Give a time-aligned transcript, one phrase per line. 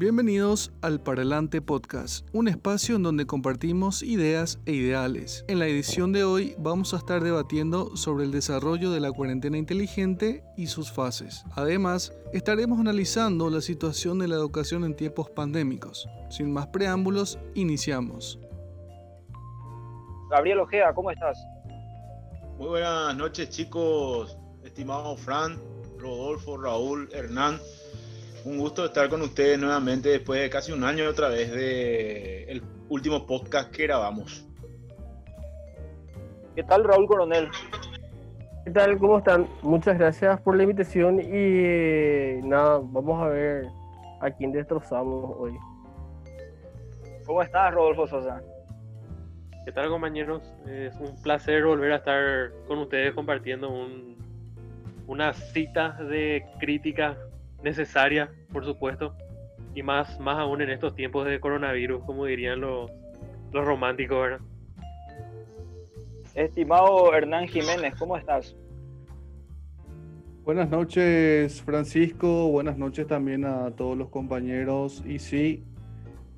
[0.00, 5.44] Bienvenidos al Paralante Podcast, un espacio en donde compartimos ideas e ideales.
[5.46, 9.58] En la edición de hoy vamos a estar debatiendo sobre el desarrollo de la cuarentena
[9.58, 11.44] inteligente y sus fases.
[11.54, 16.08] Además, estaremos analizando la situación de la educación en tiempos pandémicos.
[16.30, 18.40] Sin más preámbulos, iniciamos.
[20.30, 21.36] Gabriel Ojea, ¿cómo estás?
[22.56, 25.58] Muy buenas noches chicos, estimado Fran,
[25.98, 27.60] Rodolfo, Raúl, Hernán.
[28.44, 32.62] Un gusto estar con ustedes nuevamente después de casi un año otra vez de el
[32.88, 34.46] último podcast que grabamos.
[36.54, 37.48] ¿Qué tal Raúl Coronel?
[38.64, 38.98] ¿Qué tal?
[38.98, 39.46] ¿Cómo están?
[39.62, 43.66] Muchas gracias por la invitación y nada, vamos a ver
[44.20, 45.58] a quién destrozamos hoy.
[47.26, 48.42] ¿Cómo estás Rodolfo Sosa?
[49.66, 50.54] ¿Qué tal compañeros?
[50.66, 54.16] Es un placer volver a estar con ustedes compartiendo un,
[55.06, 57.18] una cita de crítica
[57.62, 59.14] necesaria, por supuesto,
[59.74, 62.90] y más, más aún en estos tiempos de coronavirus, como dirían los,
[63.52, 64.40] los románticos, ¿verdad?
[66.34, 68.56] Estimado Hernán Jiménez, ¿cómo estás?
[70.44, 72.48] Buenas noches, Francisco.
[72.48, 75.02] Buenas noches también a todos los compañeros.
[75.06, 75.64] Y sí,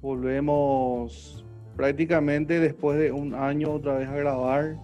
[0.00, 1.44] volvemos
[1.76, 4.76] prácticamente después de un año otra vez a grabar,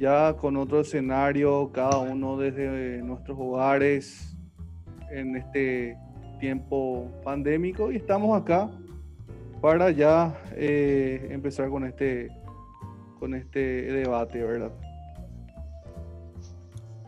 [0.00, 4.33] ya con otro escenario, cada uno desde nuestros hogares,
[5.10, 5.96] en este
[6.38, 8.70] tiempo pandémico y estamos acá
[9.60, 12.30] para ya eh, empezar con este
[13.18, 14.72] con este debate, ¿verdad?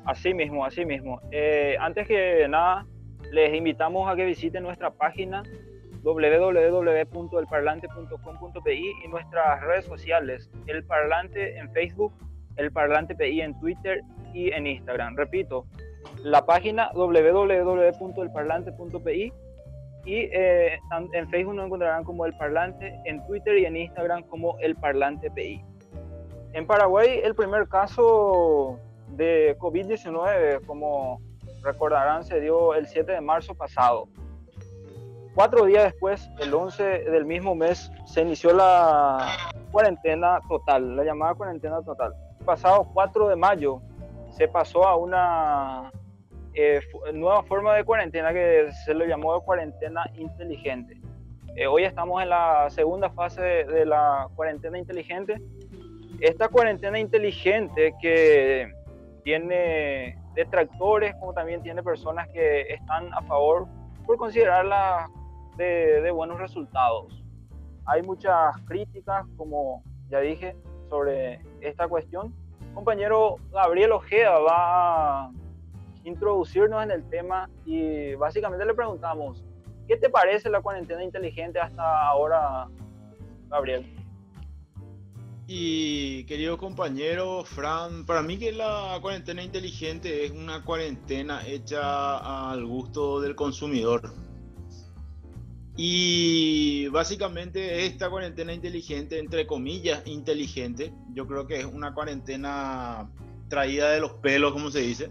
[0.06, 1.20] Así mismo, así mismo.
[1.32, 2.86] Eh, antes que nada,
[3.32, 5.42] les invitamos a que visiten nuestra página
[6.02, 12.14] www.elparlante.com.pi y nuestras redes sociales, El Parlante en Facebook,
[12.56, 14.02] El Parlante PI en Twitter
[14.32, 15.16] y en Instagram.
[15.16, 15.66] Repito,
[16.22, 19.32] la página www.elparlante.pi
[20.04, 20.78] y eh,
[21.12, 25.30] en Facebook nos encontrarán como El Parlante, en Twitter y en Instagram como El Parlante
[25.30, 25.64] PI.
[26.52, 28.78] En Paraguay el primer caso
[29.08, 31.20] de COVID-19, como
[31.62, 34.08] recordarán, se dio el 7 de marzo pasado.
[35.34, 39.28] Cuatro días después, el 11 del mismo mes, se inició la
[39.70, 42.14] cuarentena total, la llamada cuarentena total.
[42.44, 43.82] Pasado 4 de mayo,
[44.36, 45.90] se pasó a una
[46.52, 46.80] eh,
[47.14, 51.00] nueva forma de cuarentena que se lo llamó cuarentena inteligente.
[51.54, 55.40] Eh, hoy estamos en la segunda fase de, la cuarentena inteligente.
[56.20, 58.70] Esta cuarentena inteligente que
[59.24, 63.66] tiene detractores como también tiene personas que están a favor
[64.04, 65.08] por considerarla
[65.56, 67.24] de, de buenos resultados.
[67.86, 70.54] Hay muchas críticas, como ya dije,
[70.90, 72.34] sobre esta cuestión.
[72.76, 75.30] Compañero Gabriel Ojeda va a
[76.04, 79.42] introducirnos en el tema y básicamente le preguntamos,
[79.88, 82.68] ¿qué te parece la cuarentena inteligente hasta ahora,
[83.48, 83.90] Gabriel?
[85.46, 92.66] Y querido compañero Fran, para mí que la cuarentena inteligente es una cuarentena hecha al
[92.66, 94.12] gusto del consumidor.
[95.76, 103.10] Y básicamente esta cuarentena inteligente, entre comillas, inteligente, yo creo que es una cuarentena
[103.48, 105.10] traída de los pelos, como se dice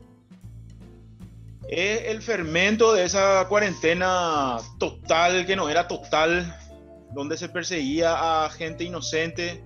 [1.68, 6.56] es el fermento de esa cuarentena total, que no era total,
[7.14, 9.64] donde se perseguía a gente inocente,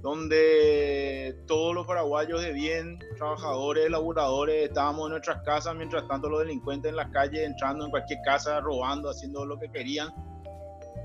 [0.00, 6.40] donde todos los paraguayos de bien, trabajadores, laboradores, estábamos en nuestras casas, mientras tanto los
[6.40, 10.14] delincuentes en las calles, entrando en cualquier casa, robando, haciendo lo que querían,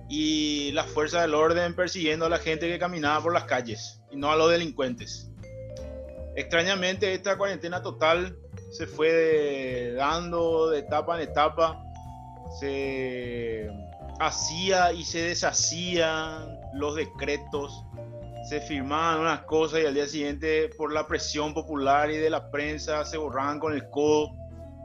[0.10, 4.16] y las fuerzas del orden persiguiendo a la gente que caminaba por las calles, y
[4.16, 5.30] no a los delincuentes.
[6.36, 8.38] Extrañamente, esta cuarentena total
[8.72, 11.84] se fue dando de etapa en etapa,
[12.60, 13.70] se
[14.20, 17.86] hacía y se deshacían los decretos,
[18.44, 22.52] se firmaban unas cosas y al día siguiente por la presión popular y de la
[22.52, 24.32] prensa se borraban con el codo.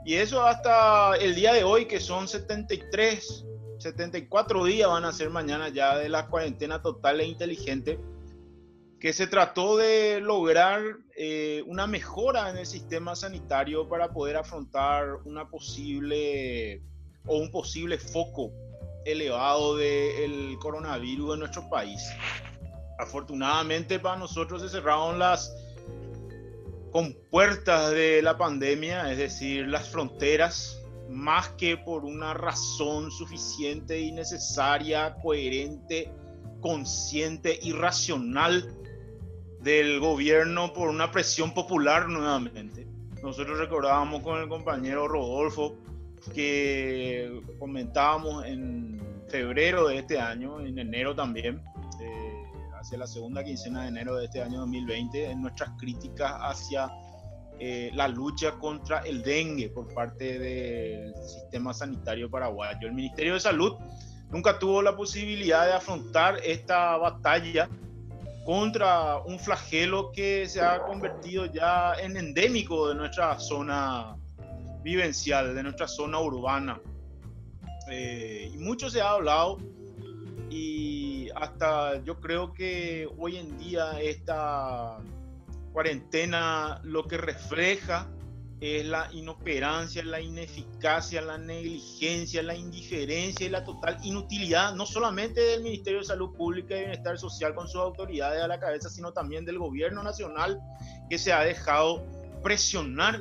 [0.05, 3.45] Y eso hasta el día de hoy, que son 73,
[3.79, 7.99] 74 días van a ser mañana ya de la cuarentena total e inteligente
[9.01, 10.83] que se trató de lograr
[11.17, 16.83] eh, una mejora en el sistema sanitario para poder afrontar una posible
[17.27, 18.51] o un posible foco
[19.05, 22.03] elevado del coronavirus en nuestro país.
[22.99, 25.55] Afortunadamente para nosotros se cerraron las
[26.91, 34.13] compuertas de la pandemia, es decir, las fronteras, más que por una razón suficiente y
[34.13, 36.13] necesaria, coherente,
[36.61, 38.75] consciente y racional
[39.61, 42.87] del gobierno por una presión popular nuevamente.
[43.23, 45.77] Nosotros recordábamos con el compañero Rodolfo
[46.35, 51.63] que comentábamos en febrero de este año, en enero también,
[52.79, 56.91] hacia la segunda quincena de enero de este año 2020, en nuestras críticas hacia
[57.59, 62.87] eh, la lucha contra el dengue por parte del sistema sanitario paraguayo.
[62.87, 63.75] El Ministerio de Salud
[64.31, 67.69] nunca tuvo la posibilidad de afrontar esta batalla
[68.45, 74.17] contra un flagelo que se ha convertido ya en endémico de nuestra zona
[74.83, 76.81] vivencial, de nuestra zona urbana.
[77.91, 79.59] Eh, y mucho se ha hablado
[80.51, 80.88] y
[81.41, 84.99] hasta yo creo que hoy en día esta
[85.73, 88.09] cuarentena lo que refleja
[88.61, 95.41] es la inoperancia, la ineficacia, la negligencia, la indiferencia y la total inutilidad, no solamente
[95.41, 99.13] del Ministerio de Salud Pública y Bienestar Social con sus autoridades a la cabeza, sino
[99.13, 100.61] también del gobierno nacional
[101.09, 102.05] que se ha dejado
[102.43, 103.21] presionar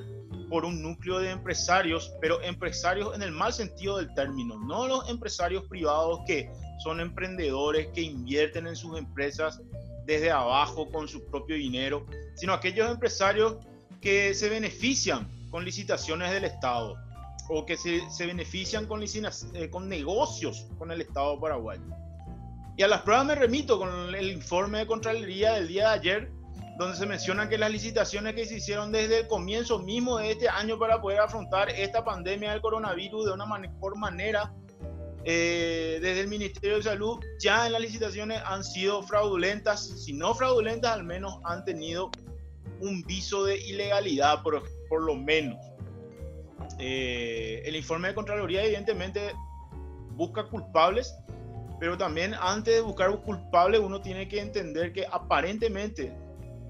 [0.49, 5.07] por un núcleo de empresarios, pero empresarios en el mal sentido del término, no los
[5.07, 9.61] empresarios privados que son emprendedores, que invierten en sus empresas
[10.05, 13.57] desde abajo con su propio dinero, sino aquellos empresarios
[14.01, 16.95] que se benefician con licitaciones del Estado
[17.49, 21.83] o que se, se benefician con, eh, con negocios con el Estado paraguayo.
[22.75, 26.31] Y a las pruebas me remito con el informe de Contraloría del día de ayer,
[26.77, 30.47] donde se menciona que las licitaciones que se hicieron desde el comienzo mismo de este
[30.47, 34.53] año para poder afrontar esta pandemia del coronavirus de una mejor manera,
[35.29, 40.33] eh, desde el Ministerio de Salud, ya en las licitaciones han sido fraudulentas, si no
[40.33, 42.09] fraudulentas, al menos han tenido
[42.79, 44.63] un viso de ilegalidad, por,
[45.01, 45.57] lo menos.
[46.79, 49.33] Eh, el informe de Contraloría evidentemente
[50.11, 51.13] busca culpables,
[51.77, 56.15] pero también antes de buscar un culpable uno tiene que entender que aparentemente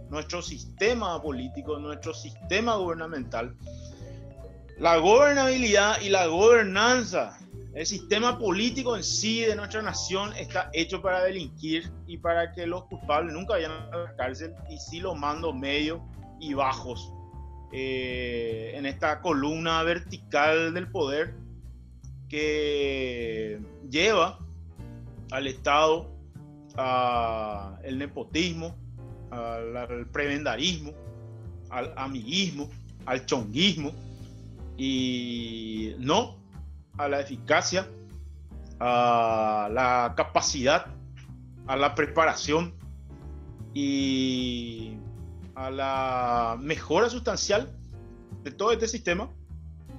[0.09, 3.55] nuestro sistema político, nuestro sistema gubernamental,
[4.79, 7.37] la gobernabilidad y la gobernanza,
[7.77, 12.65] el sistema político en sí de nuestra nación está hecho para delinquir y para que
[12.65, 15.99] los culpables nunca vayan a la cárcel y sí los mandos medios
[16.39, 17.13] y bajos.
[17.71, 21.35] Eh, en esta columna vertical del poder
[22.29, 23.59] que
[23.91, 24.39] lleva
[25.29, 26.09] al Estado
[26.77, 28.75] al nepotismo,
[29.29, 30.93] al, prebendarismo,
[31.69, 32.71] al amiguismo,
[33.05, 33.91] al chonguismo
[34.77, 36.37] y no
[36.97, 37.87] a la eficacia,
[38.79, 40.87] a la capacidad,
[41.67, 42.73] a la preparación
[43.73, 44.97] y
[45.55, 47.75] a la mejora sustancial
[48.43, 49.29] de todo este sistema,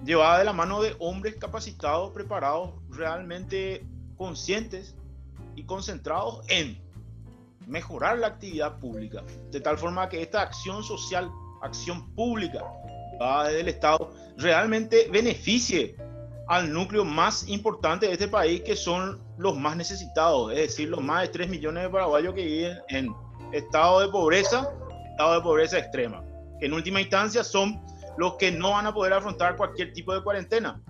[0.05, 3.87] llevada de la mano de hombres capacitados, preparados, realmente
[4.17, 4.97] conscientes
[5.55, 6.81] y concentrados en
[7.67, 11.31] mejorar la actividad pública, de tal forma que esta acción social,
[11.63, 12.65] acción pública
[13.47, 15.97] desde el Estado, realmente beneficie
[16.49, 21.03] al núcleo más importante de este país, que son los más necesitados, es decir, los
[21.03, 23.15] más de 3 millones de paraguayos que viven en
[23.53, 24.71] estado de pobreza,
[25.11, 26.25] estado de pobreza extrema,
[26.59, 27.81] que en última instancia son
[28.17, 30.83] los que no van a poder afrontar cualquier tipo de cuarentena,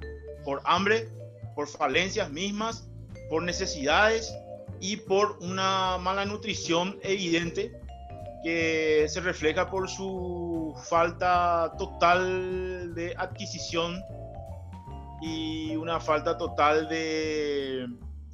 [0.44, 1.08] por hambre,
[1.56, 2.88] por falencias mismas,
[3.28, 4.32] por necesidades
[4.80, 7.72] y por una mala nutrición evidente
[8.44, 14.00] que se refleja por su falta total de adquisición
[15.20, 17.88] y una falta total de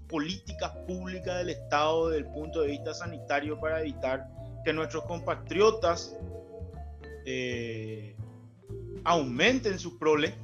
[0.08, 4.28] políticas públicas del Estado desde el punto de vista sanitario para evitar
[4.64, 6.16] que nuestros compatriotas
[7.26, 8.14] eh,
[9.04, 10.34] aumenten sus proles,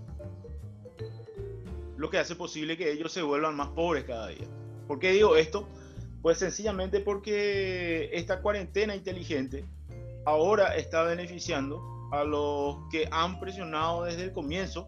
[1.96, 4.46] lo que hace posible que ellos se vuelvan más pobres cada día.
[4.86, 5.68] ¿Por qué digo esto?
[6.22, 9.64] Pues sencillamente porque esta cuarentena inteligente
[10.24, 11.80] ahora está beneficiando
[12.12, 14.86] a los que han presionado desde el comienzo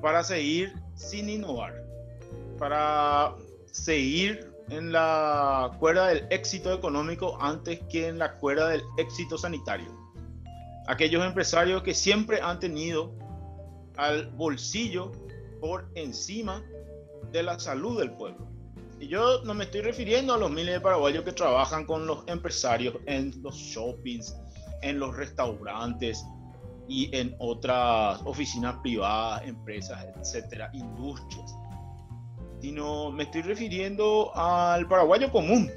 [0.00, 1.74] para seguir sin innovar,
[2.58, 3.34] para
[3.70, 9.86] seguir en la cuerda del éxito económico antes que en la cuerda del éxito sanitario.
[10.86, 13.12] Aquellos empresarios que siempre han tenido
[13.96, 15.12] al bolsillo
[15.60, 16.62] por encima
[17.32, 18.48] de la salud del pueblo.
[19.00, 22.24] Y yo no me estoy refiriendo a los miles de paraguayos que trabajan con los
[22.26, 24.36] empresarios en los shoppings,
[24.82, 26.24] en los restaurantes
[26.88, 31.54] y en otras oficinas privadas, empresas, etcétera, industrias.
[32.60, 35.70] Sino me estoy refiriendo al paraguayo común,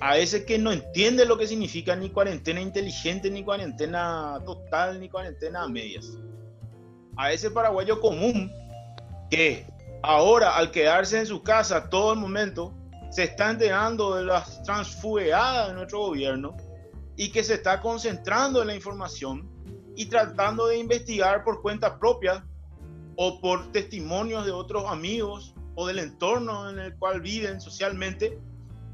[0.00, 5.08] a ese que no entiende lo que significa ni cuarentena inteligente, ni cuarentena total, ni
[5.08, 6.18] cuarentena a medias.
[7.16, 8.52] A ese paraguayo común
[9.30, 9.66] que
[10.02, 12.74] ahora al quedarse en su casa todo el momento,
[13.10, 16.56] se está enterando de las transfugadas de nuestro gobierno
[17.16, 19.51] y que se está concentrando en la información
[19.96, 22.44] y tratando de investigar por cuenta propia
[23.16, 28.38] o por testimonios de otros amigos o del entorno en el cual viven socialmente,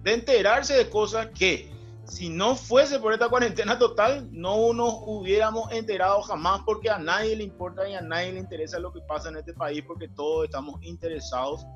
[0.02, 1.70] de enterarse de cosas que
[2.04, 7.36] si no fuese por esta cuarentena total, no nos hubiéramos enterado jamás porque a nadie
[7.36, 10.46] le importa y a nadie le interesa lo que pasa en este país porque todos
[10.46, 11.66] estamos interesados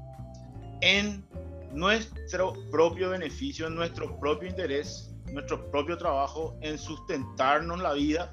[0.81, 1.25] en
[1.73, 8.33] nuestro propio beneficio, en nuestro propio interés, nuestro propio trabajo, en sustentarnos la vida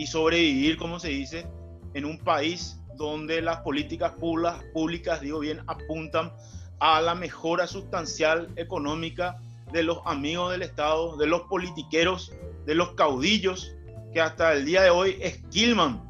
[0.00, 1.46] y sobrevivir, como se dice,
[1.92, 6.32] en un país donde las políticas públicas, digo bien, apuntan
[6.78, 9.36] a la mejora sustancial económica
[9.70, 12.32] de los amigos del Estado, de los politiqueros,
[12.64, 13.76] de los caudillos,
[14.14, 16.02] que hasta el día de hoy esquilman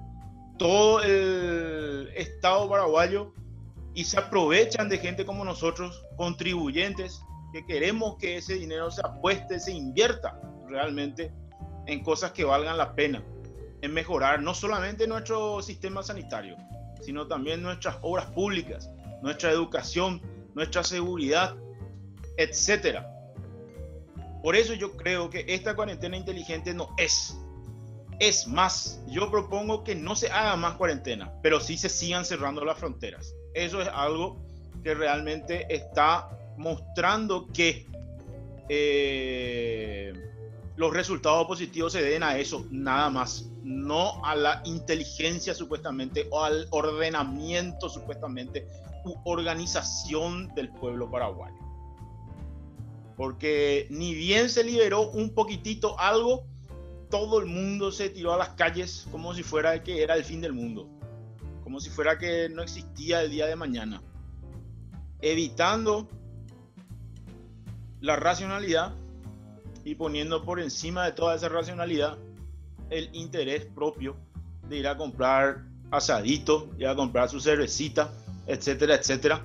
[0.56, 3.34] todo el Estado paraguayo
[3.92, 9.58] y se aprovechan de gente como nosotros, contribuyentes, que queremos que ese dinero se apueste,
[9.58, 11.32] se invierta realmente
[11.86, 13.24] en cosas que valgan la pena,
[13.82, 16.56] en mejorar no solamente nuestro sistema sanitario,
[17.02, 18.90] sino también nuestras obras públicas,
[19.22, 20.20] nuestra educación,
[20.54, 21.56] nuestra seguridad,
[22.36, 23.08] etcétera.
[24.42, 27.36] Por eso yo creo que esta cuarentena inteligente no es.
[28.18, 32.64] Es más, yo propongo que no se haga más cuarentena, pero sí se sigan cerrando
[32.64, 33.34] las fronteras.
[33.54, 34.38] Eso es algo
[34.82, 37.86] que realmente está mostrando que
[38.68, 40.12] eh,
[40.76, 46.42] los resultados positivos se deben a eso, nada más, no a la inteligencia supuestamente o
[46.42, 48.66] al ordenamiento supuestamente
[49.04, 51.56] u organización del pueblo paraguayo.
[53.16, 56.44] Porque ni bien se liberó un poquitito algo,
[57.10, 60.40] todo el mundo se tiró a las calles como si fuera que era el fin
[60.40, 60.88] del mundo.
[61.62, 64.02] Como si fuera que no existía el día de mañana,
[65.20, 66.08] evitando
[68.00, 68.94] la racionalidad
[69.84, 72.18] y poniendo por encima de toda esa racionalidad
[72.90, 74.16] el interés propio
[74.68, 78.12] de ir a comprar asadito, ir a comprar su cervecita,
[78.46, 79.44] etcétera, etcétera,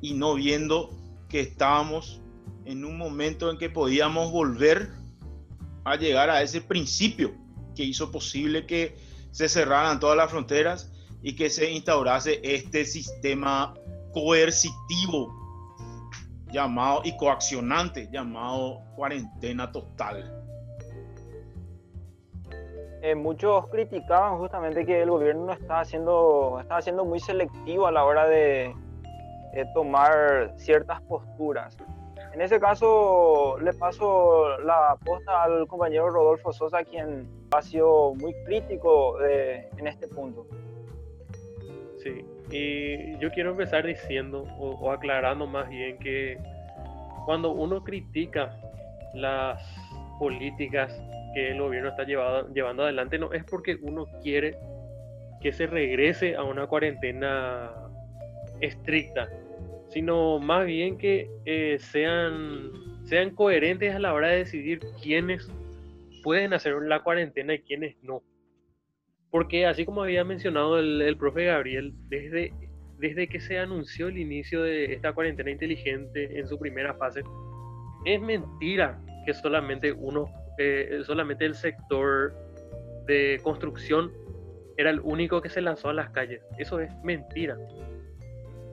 [0.00, 0.90] y no viendo
[1.28, 2.20] que estábamos
[2.64, 4.90] en un momento en que podíamos volver
[5.84, 7.34] a llegar a ese principio
[7.74, 8.96] que hizo posible que
[9.30, 10.90] se cerraran todas las fronteras
[11.22, 13.74] y que se instaurase este sistema
[14.12, 15.47] coercitivo
[16.50, 20.38] llamado y coaccionante llamado cuarentena total.
[23.00, 27.92] Eh, muchos criticaban justamente que el gobierno no está haciendo, está haciendo muy selectivo a
[27.92, 28.74] la hora de,
[29.74, 31.76] tomar ciertas posturas.
[32.32, 38.34] En ese caso, le paso la aposta al compañero Rodolfo Sosa, quien ha sido muy
[38.44, 40.46] crítico en este punto.
[41.96, 46.38] Sí, y yo quiero empezar diciendo o, aclarando más bien que
[47.26, 48.56] cuando uno critica
[49.14, 49.62] las
[50.18, 51.00] políticas
[51.34, 54.56] que el gobierno está llevando adelante, no es porque uno quiere
[55.40, 57.70] que se regrese a una cuarentena
[58.60, 59.28] estricta,
[59.88, 62.70] sino más bien que eh, sean,
[63.04, 65.50] sean coherentes a la hora de decidir quiénes
[66.22, 68.22] pueden hacer la cuarentena y quiénes no.
[69.30, 72.52] Porque así como había mencionado el, profe Gabriel, desde,
[72.98, 77.22] desde que se anunció el inicio de esta cuarentena inteligente en su primera fase,
[78.04, 82.32] es mentira que solamente uno, eh, solamente el sector
[83.06, 84.10] de construcción
[84.78, 86.40] era el único que se lanzó a las calles.
[86.56, 87.56] Eso es mentira.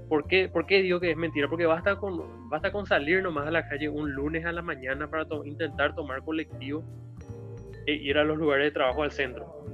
[0.08, 1.50] ¿Por qué, ¿Por qué digo que es mentira?
[1.50, 5.10] Porque basta con, basta con salir nomás a la calle un lunes a la mañana
[5.10, 6.84] para intentar tomar colectivo
[7.88, 9.66] e ir a los lugares de trabajo al centro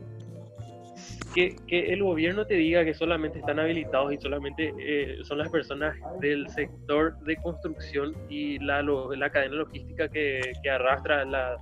[1.34, 5.96] que, el gobierno te diga que solamente están habilitados y solamente eh, son las personas
[6.20, 11.58] del sector de construcción y la, la cadena logística que, arrastra la,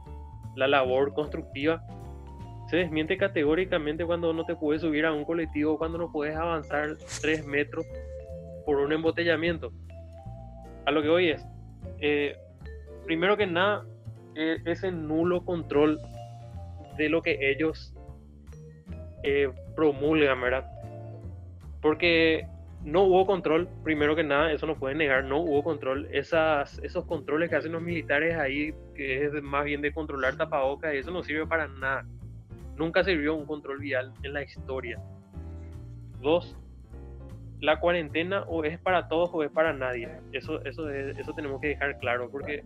[0.56, 1.82] labor constructiva,
[2.70, 6.98] se desmiente categóricamente cuando no te puedes subir a un colectivo, cuando no puedes avanzar
[7.22, 7.86] tres metros
[8.66, 9.72] por un embotellamiento.
[10.86, 11.46] A lo que hoy es,
[12.00, 12.36] eh,
[13.06, 13.86] primero que nada,
[14.36, 16.00] eh, ese nulo control
[16.98, 17.94] de lo que ellos
[19.24, 20.66] eh, promulgan, ¿verdad?
[21.82, 22.48] Porque
[22.84, 26.08] no hubo control, primero que nada, eso no puede negar, no hubo control.
[26.12, 31.12] Esos controles que hacen los militares ahí, que es más bien de controlar tapabocas, eso
[31.12, 32.06] no sirve para nada.
[32.78, 35.00] Nunca sirvió un control vial en la historia.
[36.22, 36.58] Dos,
[37.60, 40.10] la cuarentena o es para todos o es para nadie.
[40.32, 42.64] Eso, eso, eso tenemos que dejar claro, porque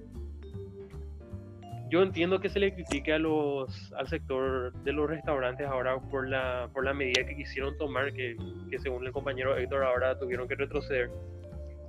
[1.93, 6.27] yo entiendo que se le critique a los, al sector de los restaurantes ahora por
[6.27, 8.35] la, por la medida que quisieron tomar, que,
[8.71, 11.11] que según el compañero Héctor ahora tuvieron que retroceder.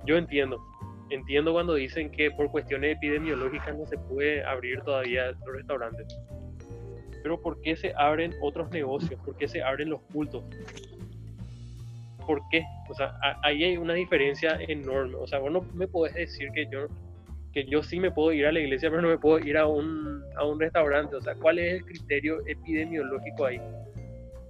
[0.05, 0.63] Yo entiendo,
[1.09, 6.05] entiendo cuando dicen que por cuestiones epidemiológicas no se puede abrir todavía los restaurantes.
[7.23, 9.19] Pero ¿por qué se abren otros negocios?
[9.25, 10.43] ¿Por qué se abren los cultos?
[12.27, 12.63] ¿Por qué?
[12.89, 15.15] O sea, ahí hay una diferencia enorme.
[15.15, 16.89] O sea, vos no me podés decir que yo,
[17.55, 19.65] que yo sí me puedo ir a la iglesia, pero no me puedo ir a
[19.65, 21.15] un, a un restaurante.
[21.15, 23.61] O sea, ¿cuál es el criterio epidemiológico ahí?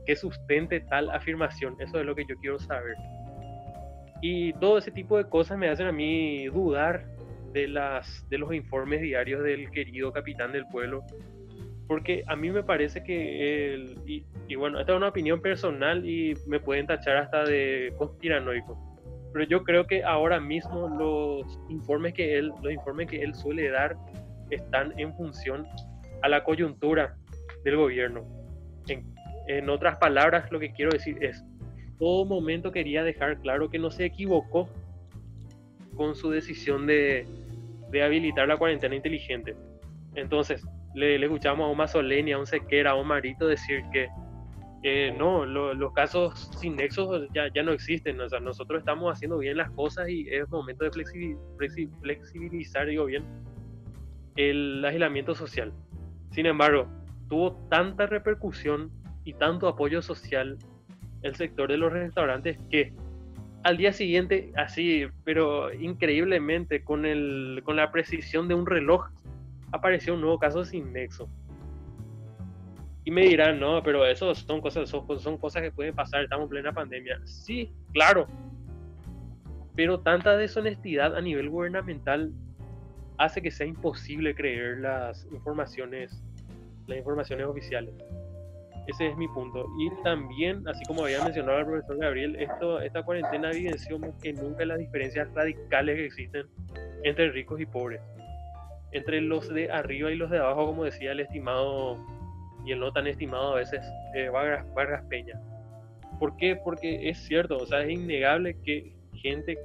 [0.07, 1.75] Que sustente tal afirmación.
[1.79, 2.95] Eso es lo que yo quiero saber.
[4.21, 7.05] Y todo ese tipo de cosas me hacen a mí dudar
[7.53, 11.03] de, las, de los informes diarios del querido capitán del pueblo.
[11.87, 16.59] Porque a mí me parece que, y, bueno, esta es una opinión personal y me
[16.59, 18.94] pueden tachar hasta de conspiranoico.
[19.35, 23.69] Pero yo creo que ahora mismo los informes que él, los informes que él suele
[23.69, 23.97] dar
[24.49, 25.67] están en función
[26.21, 27.17] a la coyuntura
[27.65, 28.23] del gobierno.
[28.87, 29.13] En,
[29.47, 31.43] en otras palabras, lo que quiero decir es,
[31.99, 34.69] todo momento quería dejar claro que no se equivocó
[35.97, 37.27] con su decisión de,
[37.91, 39.53] de habilitar la cuarentena inteligente.
[40.15, 44.07] Entonces, le, escuchamos a un Mazzoleni, a un Sequera, a un Marito decir que
[45.17, 48.21] no, los casos sin nexos ya, ya no existen.
[48.21, 50.91] O sea, nosotros estamos haciendo bien las cosas y es momento de
[52.01, 53.23] flexibilizar, digo bien,
[54.35, 55.73] el aislamiento social.
[56.31, 56.87] Sin embargo,
[57.29, 58.91] tuvo tanta repercusión
[59.23, 60.57] y tanto apoyo social
[61.23, 62.93] el sector de los restaurantes que
[63.63, 69.09] al día siguiente, así, pero increíblemente, con, el, con la precisión de un reloj,
[69.71, 71.27] apareció un nuevo caso sin nexo.
[73.05, 76.49] Y me dirán, no, pero eso son cosas, son, cosas que pueden pasar, estamos en
[76.49, 77.21] plena pandemia.
[77.25, 78.27] Sí, claro.
[79.75, 82.33] Pero tanta deshonestidad a nivel gubernamental
[83.19, 86.23] hace que sea imposible creer las informaciones,
[86.87, 87.93] las informaciones oficiales.
[88.87, 89.67] Ese es mi punto.
[89.79, 94.65] Y también, así como había mencionado el profesor Gabriel, esto, esta cuarentena evidenció que nunca
[94.65, 96.47] las diferencias radicales que existen
[97.03, 98.01] entre ricos y pobres.
[98.93, 101.99] Entre los de arriba y los de abajo, como decía el estimado
[102.65, 105.39] y el no tan estimado a veces, eh, Vargas, Peña.
[106.19, 106.55] ¿Por qué?
[106.55, 109.57] Porque es cierto, o sea, es innegable que gente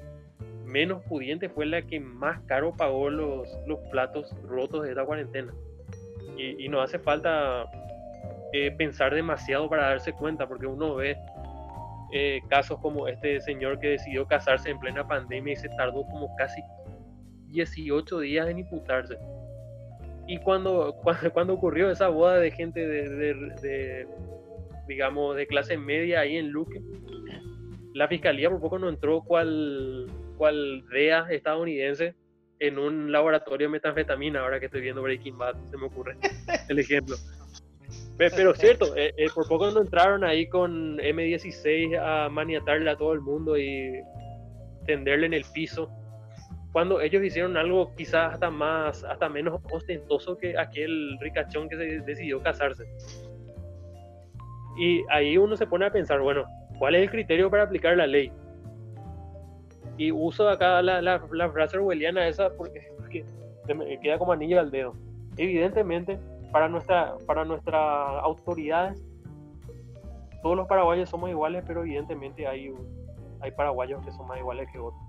[0.65, 5.53] menos pudiente fue la que más caro pagó los, los platos rotos de esta cuarentena.
[6.37, 7.67] Y, y no hace falta
[8.53, 11.17] eh, pensar demasiado para darse cuenta, porque uno ve
[12.13, 16.35] eh, casos como este señor que decidió casarse en plena pandemia y se tardó como
[16.35, 16.61] casi
[17.47, 19.17] 18 días en imputarse.
[20.27, 20.95] Y cuando,
[21.33, 24.07] cuando, ocurrió esa boda de gente de,
[24.87, 26.81] digamos, de clase media ahí en Luque,
[27.95, 30.07] la fiscalía por poco no entró cual,
[30.37, 32.15] cual DEA estadounidense
[32.61, 36.17] en un laboratorio de metanfetamina, ahora que estoy viendo Breaking Bad, se me ocurre
[36.69, 37.17] el ejemplo.
[38.17, 43.15] Pero cierto, eh, eh, por poco no entraron ahí con M16 a maniatarle a todo
[43.15, 44.03] el mundo y
[44.87, 45.91] tenderle en el piso.
[46.73, 52.01] Cuando ellos hicieron algo quizás hasta más, hasta menos ostentoso que aquel ricachón que se
[52.03, 52.85] decidió casarse.
[54.79, 56.45] Y ahí uno se pone a pensar, bueno,
[56.79, 58.33] ¿cuál es el criterio para aplicar la ley?
[59.97, 63.25] Y uso acá la, la, la frase orwelliana esa porque, porque
[63.75, 64.95] me queda como anillo al dedo.
[65.37, 66.19] Evidentemente,
[66.53, 67.79] para, nuestra, para nuestras
[68.23, 69.03] autoridades,
[70.43, 72.73] todos los paraguayos somos iguales, pero evidentemente hay,
[73.41, 75.03] hay paraguayos que son más iguales que otros.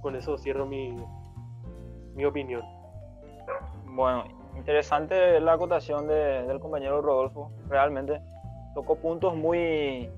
[0.00, 0.96] Con eso cierro mi,
[2.14, 2.62] mi opinión.
[3.86, 4.24] Bueno,
[4.56, 7.50] interesante la acotación de, del compañero Rodolfo.
[7.68, 8.20] Realmente
[8.74, 10.08] tocó puntos muy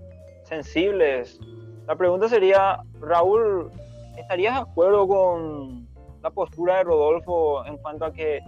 [0.45, 1.41] sensibles.
[1.87, 3.71] La pregunta sería, Raúl,
[4.17, 5.89] ¿estarías de acuerdo con
[6.23, 8.41] la postura de Rodolfo en cuanto a que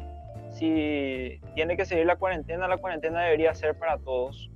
[0.55, 4.51] si tiene que seguir la cuarentena, la cuarentena debería ser para todos.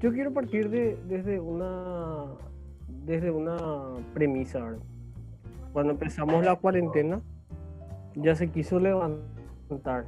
[0.00, 2.26] Yo quiero partir de, desde una
[3.06, 3.56] desde una
[4.12, 4.74] premisa.
[5.72, 7.20] Cuando empezamos la cuarentena,
[8.16, 10.04] ya se quiso levantar.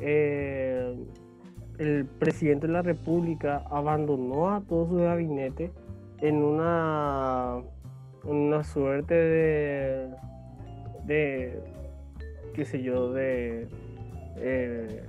[0.00, 0.96] Eh,
[1.78, 5.70] el presidente de la República abandonó a todo su gabinete
[6.18, 7.60] en una,
[8.24, 10.08] una suerte de,
[11.04, 11.60] de
[12.54, 13.68] qué sé yo, de
[14.36, 15.08] eh,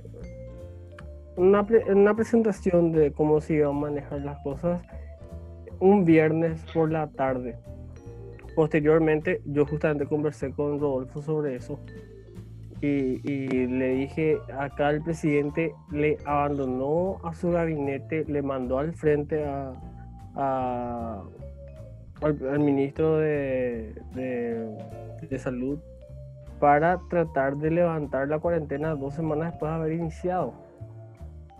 [1.36, 4.80] una, una, presentación de cómo se iban a manejar las cosas
[5.84, 7.56] un viernes por la tarde.
[8.56, 11.78] Posteriormente, yo justamente conversé con Rodolfo sobre eso
[12.80, 13.18] y,
[13.66, 19.72] le dije, acá el presidente le abandonó a su gabinete, le mandó al frente a,
[22.22, 25.78] al, ministro de, de salud
[26.60, 30.54] para tratar de levantar la cuarentena dos semanas después de haber iniciado.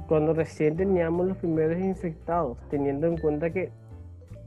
[0.09, 3.71] Cuando recién teníamos los primeros infectados, teniendo en cuenta que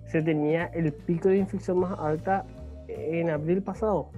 [0.08, 2.46] se tenía el pico de infección más alta
[2.88, 4.10] en abril pasado.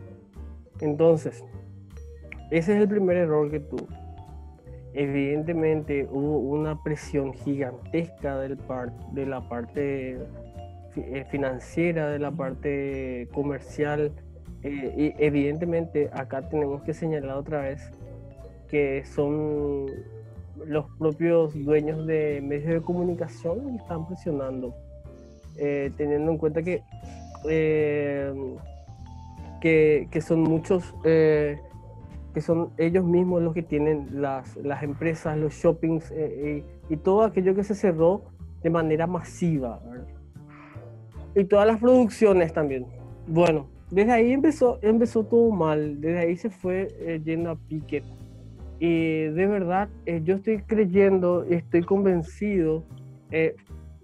[0.79, 1.43] Entonces,
[2.51, 3.87] ese es el primer error que tuvo.
[4.93, 10.17] evidentemente hubo una presión gigantesca del par, de la parte
[10.95, 14.11] eh, financiera, de la parte comercial.
[14.63, 17.91] Eh, y evidentemente acá tenemos que señalar otra vez
[18.67, 19.85] que son
[20.65, 24.75] los propios dueños de medios de comunicación que están presionando,
[25.59, 26.83] eh, teniendo en cuenta que,
[29.61, 35.53] que, que, son muchos, que son ellos mismos los que tienen las, las empresas, los
[35.53, 38.23] shoppings y, y, todo aquello que se cerró
[38.63, 39.79] de manera masiva.
[39.89, 40.19] ¿verdad?
[41.35, 42.85] y todas las producciones también.
[43.27, 48.03] Bueno, desde ahí empezó, empezó todo mal, desde ahí se fue eh, yendo a pique.
[48.79, 52.83] Y de verdad, eh, yo estoy creyendo, estoy convencido,
[53.31, 53.55] eh,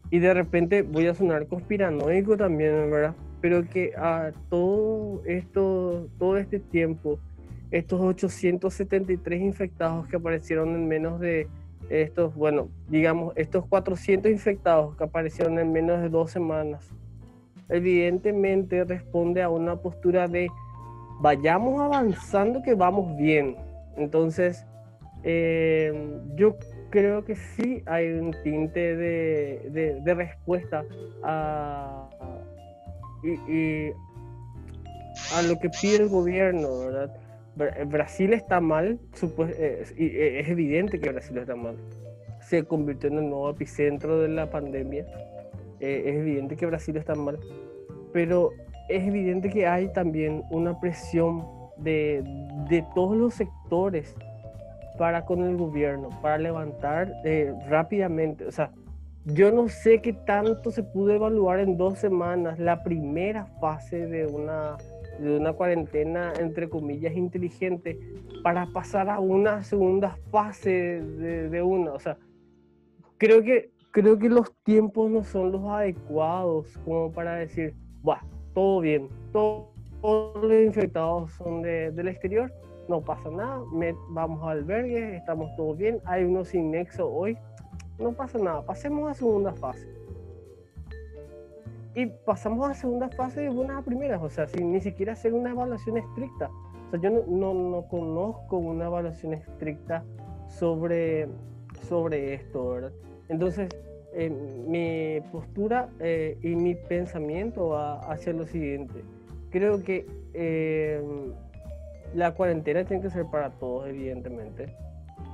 [0.09, 3.15] y de repente voy a sonar conspiranoico también, ¿verdad?
[3.41, 7.19] Pero que a todo esto, todo este tiempo,
[7.71, 11.47] estos 873 infectados que aparecieron en menos de
[11.89, 16.89] estos, bueno, digamos, estos 400 infectados que aparecieron en menos de dos semanas,
[17.69, 20.49] evidentemente responde a una postura de
[21.19, 23.55] vayamos avanzando que vamos bien.
[23.97, 24.65] Entonces,
[25.23, 26.55] eh, yo
[26.89, 30.83] creo que sí hay un tinte de, de, respuesta
[31.23, 32.09] a,
[33.23, 33.89] y,
[35.33, 37.17] a lo que pide el gobierno, ¿verdad?
[37.87, 41.77] Brasil está mal, eh, eh, es evidente que Brasil está mal.
[42.41, 45.05] Se convirtió en el nuevo epicentro de la pandemia
[45.79, 47.37] eh, es evidente que Brasil está mal,
[48.13, 48.51] pero
[48.89, 51.45] es evidente que hay también una presión
[51.77, 52.23] de,
[52.69, 54.15] de todos los sectores
[54.97, 58.45] para con el gobierno, para levantar eh, rápidamente.
[58.45, 58.71] O sea,
[59.25, 64.27] yo no sé qué tanto se pudo evaluar en dos semanas la primera fase de
[64.27, 64.77] una,
[65.19, 67.99] de una cuarentena, entre comillas, inteligente,
[68.43, 71.93] para pasar a una segunda fase de, de una.
[71.93, 72.17] O sea,
[73.17, 78.19] creo que creo que los tiempos no son los adecuados como para decir, Buah,
[78.53, 79.69] todo bien, todos
[80.03, 82.51] los infectados son del exterior,
[82.87, 83.61] no pasa nada,
[84.09, 87.37] vamos al albergue, estamos todos bien, hay uno sin nexo hoy,
[87.99, 89.87] no pasa nada, pasemos a segunda fase.
[91.95, 95.33] Y pasamos a segunda fase de buenas a primeras, o sea, sin ni siquiera hacer
[95.33, 96.49] una evaluación estricta.
[96.87, 100.03] O sea, yo no, no, no conozco una evaluación estricta
[100.49, 101.29] sobre,
[101.87, 102.91] sobre esto, ¿verdad?
[103.29, 103.69] Entonces,
[104.17, 109.03] eh, mi postura eh, y mi pensamiento va hacia lo siguiente.
[109.49, 111.01] Creo que eh,
[112.15, 114.75] la cuarentena tiene que ser para todos, evidentemente,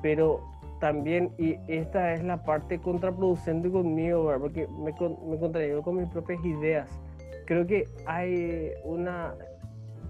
[0.02, 0.42] pero
[0.80, 6.44] también, y esta es la parte contraproducente conmigo, porque me, me contradigo con mis propias
[6.44, 6.90] ideas.
[7.46, 9.36] Creo que hay una,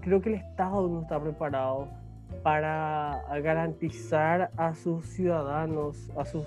[0.00, 1.88] creo que el Estado no está preparado
[2.42, 6.46] para garantizar a sus ciudadanos, a sus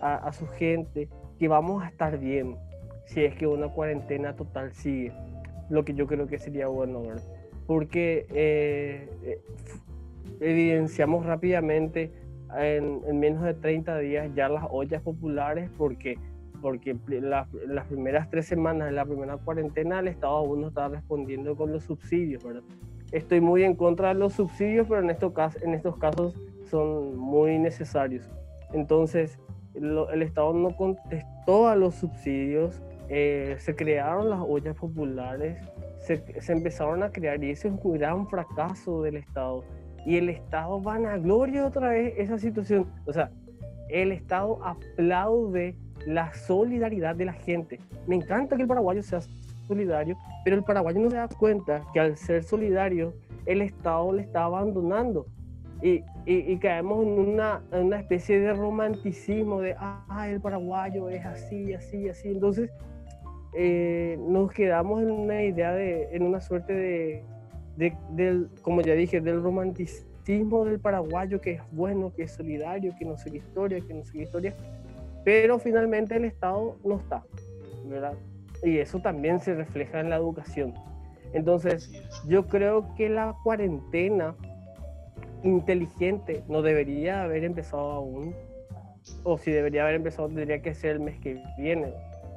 [0.00, 2.56] a, su gente que vamos a estar bien
[3.04, 5.12] si es que una cuarentena total sigue,
[5.68, 7.22] lo que yo creo que sería bueno, ¿verdad?
[7.70, 9.40] Porque eh, eh,
[10.40, 12.10] evidenciamos rápidamente
[12.58, 16.18] en, menos de 30 días ya las ollas populares porque
[16.60, 21.54] porque las primeras tres semanas de la primera cuarentena el Estado aún no estaba respondiendo
[21.54, 22.64] con los subsidios, ¿verdad?
[23.12, 27.16] Estoy muy en contra de los subsidios, pero en estos casos, en estos casos son
[27.16, 28.28] muy necesarios.
[28.72, 29.38] Entonces,
[29.74, 35.56] el Estado no contestó a los subsidios, eh, se crearon las ollas populares,
[36.16, 39.64] se, empezaron a crear y ese es un fracaso del Estado.
[40.06, 42.86] Y el Estado vanagloria otra vez esa situación.
[43.06, 43.30] O sea,
[43.88, 47.80] el Estado aplaude la solidaridad de la gente.
[48.06, 49.20] Me encanta que el paraguayo sea
[49.68, 53.14] solidario, pero el paraguayo no se da cuenta que al ser solidario,
[53.46, 55.26] el Estado le está abandonando
[55.82, 61.24] y, y, caemos en una, en una, especie de romanticismo de, ah, el paraguayo es
[61.24, 62.28] así, así, así.
[62.28, 62.70] Entonces,
[63.52, 67.24] eh, nos quedamos en una idea de, en una suerte de,
[67.76, 72.94] de, del, como ya dije, del romanticismo del paraguayo que es bueno, que es solidario,
[72.98, 74.54] que no sigue historia, que no sigue historia,
[75.24, 77.24] pero finalmente el Estado no está,
[77.86, 78.14] ¿verdad?
[78.62, 80.74] Y eso también se refleja en la educación.
[81.32, 81.90] Entonces,
[82.26, 84.34] yo creo que la cuarentena
[85.42, 88.34] inteligente no debería haber empezado aún,
[89.24, 91.92] o si debería haber empezado tendría que ser el mes que viene.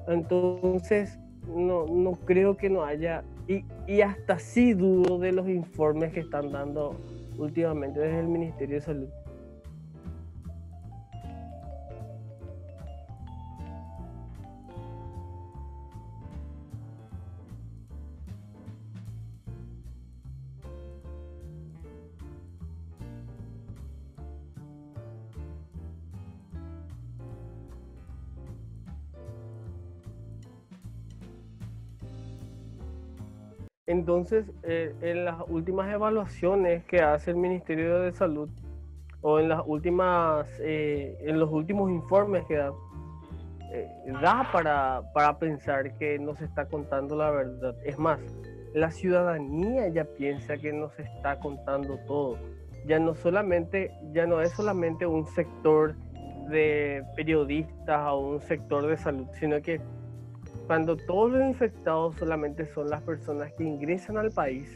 [0.07, 6.13] Entonces, no, no creo que no haya, y, y hasta sí dudo de los informes
[6.13, 6.95] que están dando
[7.37, 9.09] últimamente desde el Ministerio de Salud.
[34.03, 38.49] Entonces, eh, en las últimas evaluaciones que hace el Ministerio de Salud
[39.21, 42.73] o en las últimas, eh, los últimos informes que da,
[43.71, 43.87] eh,
[44.21, 47.77] da para, para pensar que no se está contando la verdad.
[47.85, 48.19] Es más,
[48.73, 52.37] la ciudadanía ya piensa que no se está contando todo.
[52.85, 55.95] Ya no solamente, ya no es solamente un sector
[56.49, 59.79] de periodistas o un sector de salud, sino que
[60.67, 64.67] cuando todos los infectados solamente son las personas que ingresan al país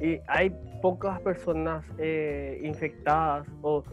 [0.00, 0.50] y hay
[0.80, 3.84] pocas personas eh, infectadas o,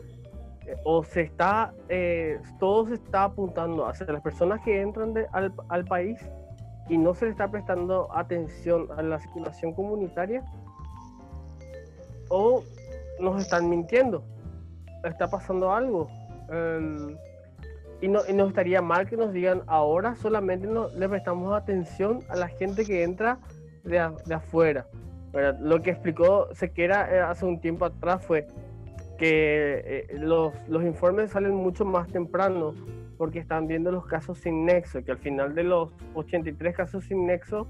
[0.83, 5.85] o se está, eh, todo se está apuntando hacia las personas que entran al, al
[5.85, 6.19] país
[6.89, 10.43] y no se le está prestando atención a la circulación comunitaria
[12.29, 12.63] o
[13.19, 14.23] nos están mintiendo,
[15.03, 16.07] está pasando algo.
[18.01, 22.19] Y no, y no estaría mal que nos digan ahora solamente no, le prestamos atención
[22.29, 23.39] a la gente que entra
[23.83, 24.87] de, de afuera.
[25.59, 28.47] Lo que explicó Sequera eh, hace un tiempo atrás fue
[29.17, 32.73] que eh, los, los, informes salen mucho más temprano
[33.17, 37.27] porque están viendo los casos sin nexo, que al final de los 83 casos sin
[37.27, 37.67] nexo,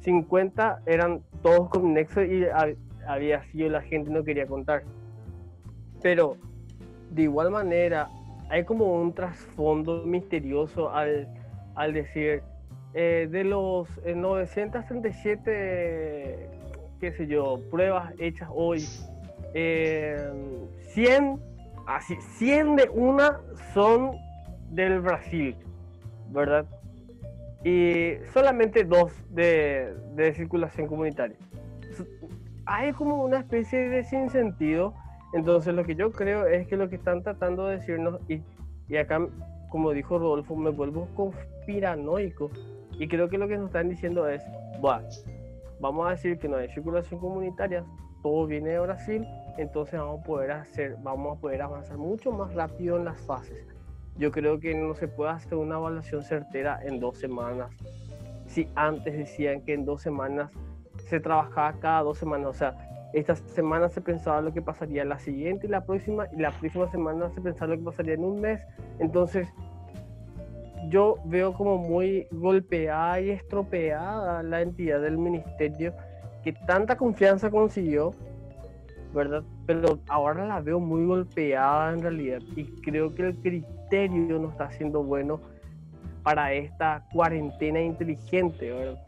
[0.00, 2.46] 50 eran todos con nexo y
[3.06, 4.82] había sido la gente no quería contar.
[6.02, 6.36] Pero
[7.10, 8.10] de igual manera,
[8.50, 11.28] hay como un trasfondo misterioso al,
[11.74, 12.42] al decir,
[12.94, 16.50] eh, de los 937, eh,
[17.00, 19.04] qué sé yo, pruebas hechas hoy, 100,
[19.54, 21.36] eh,
[21.86, 23.40] así, 100 de una
[23.74, 24.12] son
[24.70, 25.56] del Brasil,
[26.30, 26.64] ¿verdad?
[27.64, 31.36] Y solamente dos de, de circulación comunitaria.
[32.64, 34.94] Hay como una especie de sinsentido
[35.32, 38.40] entonces lo que yo creo es que lo que están tratando de decirnos, y,
[38.88, 39.26] y acá,
[39.70, 42.50] como dijo Rodolfo, me vuelvo conspiranoico,
[42.98, 44.42] y creo que lo que nos están diciendo es,
[45.80, 47.84] vamos a decir que no hay circulación comunitaria,
[48.22, 52.54] todo viene de Brasil, entonces vamos a poder hacer, vamos a poder avanzar mucho más
[52.54, 53.66] rápido en las fases.
[54.16, 57.70] Yo creo que no se puede hacer una evaluación certera en dos semanas.
[58.46, 60.50] Si antes decían que en dos semanas
[61.06, 65.18] se trabajaba cada dos semanas, o sea, esta semana se pensaba lo que pasaría la
[65.18, 68.40] siguiente y la próxima, y la próxima semana se pensaba lo que pasaría en un
[68.40, 68.60] mes.
[68.98, 69.48] Entonces,
[70.88, 75.94] yo veo como muy golpeada y estropeada la entidad del ministerio
[76.42, 78.12] que tanta confianza consiguió,
[79.14, 79.42] ¿verdad?
[79.66, 84.70] Pero ahora la veo muy golpeada en realidad y creo que el criterio no está
[84.70, 85.40] siendo bueno
[86.22, 89.07] para esta cuarentena inteligente, ¿verdad?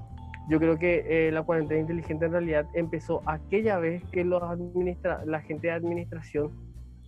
[0.51, 5.25] Yo creo que eh, la cuarentena inteligente en realidad empezó aquella vez que los administra
[5.25, 6.51] la gente de administración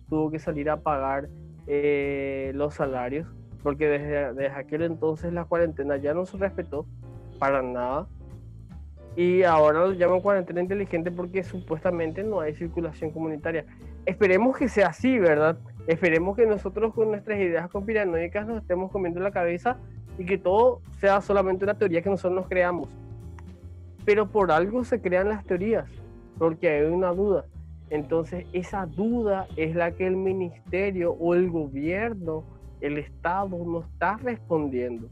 [0.09, 1.27] tuvo que salir a pagar
[1.67, 3.27] eh, los salarios,
[3.61, 6.85] porque desde, desde aquel entonces la cuarentena ya no se respetó
[7.37, 8.07] para nada.
[9.17, 13.65] Y ahora lo llaman cuarentena inteligente porque supuestamente no hay circulación comunitaria.
[14.05, 15.57] Esperemos que sea así, ¿verdad?
[15.87, 19.75] Esperemos que nosotros con nuestras ideas conspiranoicas nos estemos comiendo la cabeza
[20.17, 22.87] y que todo sea solamente una teoría que nosotros nos creamos
[24.05, 25.89] pero por algo se crean las teorías,
[26.37, 27.45] porque hay una duda.
[27.89, 32.43] Entonces esa duda es la que el ministerio o el gobierno,
[32.81, 35.09] el Estado no está respondiendo.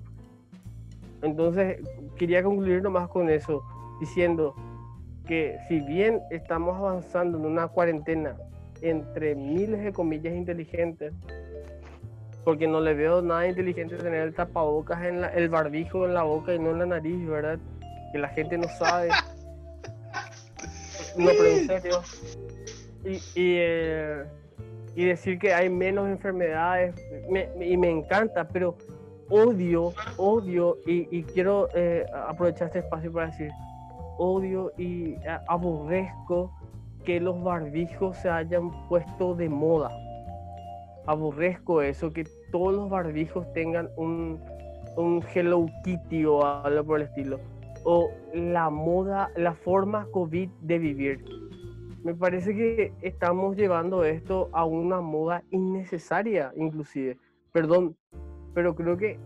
[1.22, 1.80] Entonces
[2.18, 3.62] quería concluir nomás con eso,
[4.00, 4.56] diciendo
[5.28, 8.36] que si bien estamos avanzando en una cuarentena
[8.82, 11.14] entre miles de comillas inteligentes,
[12.44, 16.56] porque no le veo nada inteligente tener el tapabocas en el barbijo en la boca
[16.56, 17.60] y no en la nariz, ¿verdad?
[18.12, 19.10] Que la gente no sabe.
[21.18, 22.02] no, pero en serio.
[23.04, 24.24] Y, y, eh,
[24.96, 26.96] y, decir que hay menos enfermedades,
[27.60, 28.76] y me encanta, pero
[29.30, 33.50] odio, odio, y, quiero eh, aprovechar este espacio para decir,
[34.18, 35.16] odio y
[35.48, 36.52] aborrezco
[37.06, 39.90] que los barbijos se hayan puesto de moda.
[41.08, 44.40] Aborrezco eso, que todos los barbijos tengan un,
[44.98, 47.40] un Hello Kitty o algo por el estilo
[47.84, 51.26] o la moda, la forma COVID de vivir.
[52.04, 57.18] Me parece que estamos llevando esto a una moda innecesaria, inclusive.
[57.52, 57.96] Perdón,
[58.54, 59.20] pero creo que,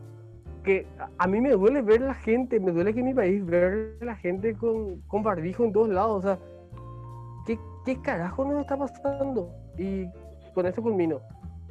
[0.64, 0.86] que
[1.18, 4.16] a mí me duele ver la gente, me duele que en mi país ver la
[4.16, 6.18] gente con, con barbijo en todos lados.
[6.18, 6.40] O sea,
[7.46, 9.50] ¿qué, ¿qué carajo nos está pasando?
[9.78, 10.08] Y
[10.54, 11.22] con eso culmino.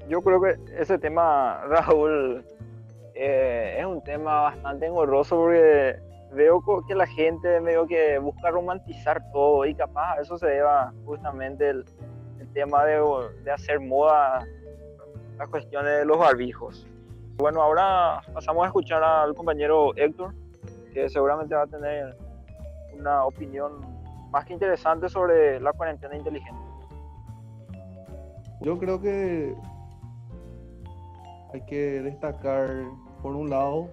[0.08, 2.44] Yo creo que ese tema, Raúl,
[3.14, 5.96] eh, es un tema bastante engorroso porque
[6.34, 10.92] veo que la gente medio que busca romantizar todo y capaz a eso se deba
[11.04, 11.84] justamente el,
[12.52, 13.02] tema de,
[13.42, 14.46] de, hacer moda
[15.38, 16.86] las cuestiones de los barbijos.
[17.36, 20.32] Bueno, ahora pasamos a escuchar al compañero Héctor,
[20.92, 22.16] que seguramente va a tener
[22.96, 23.80] una opinión
[24.30, 26.60] más que interesante sobre la cuarentena inteligente.
[28.60, 29.54] Yo creo que
[31.52, 32.68] hay que destacar,
[33.20, 33.90] por un lado,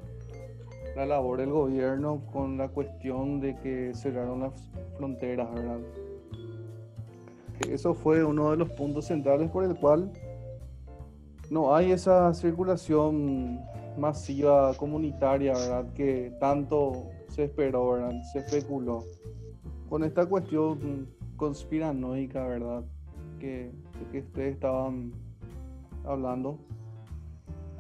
[0.96, 5.80] la labor del gobierno con la cuestión de que cerraron las fronteras, ¿verdad?
[7.70, 10.12] Eso fue uno de los puntos centrales por el cual
[11.50, 13.60] no hay esa circulación
[13.98, 15.94] masiva comunitaria, ¿verdad?
[15.94, 18.14] Que tanto se esperó, ¿verdad?
[18.32, 19.04] Se especuló.
[19.90, 22.84] Con esta cuestión conspiranoica, ¿verdad?
[23.40, 23.72] Que,
[24.12, 25.12] que ustedes estaban
[26.06, 26.58] hablando.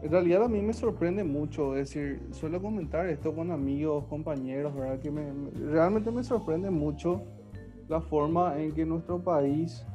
[0.01, 4.73] En realidad a mí me sorprende mucho, es decir, suelo comentar esto con amigos, compañeros,
[4.73, 4.99] ¿verdad?
[4.99, 7.21] Que me, realmente me sorprende mucho
[7.87, 9.85] la forma en que nuestro país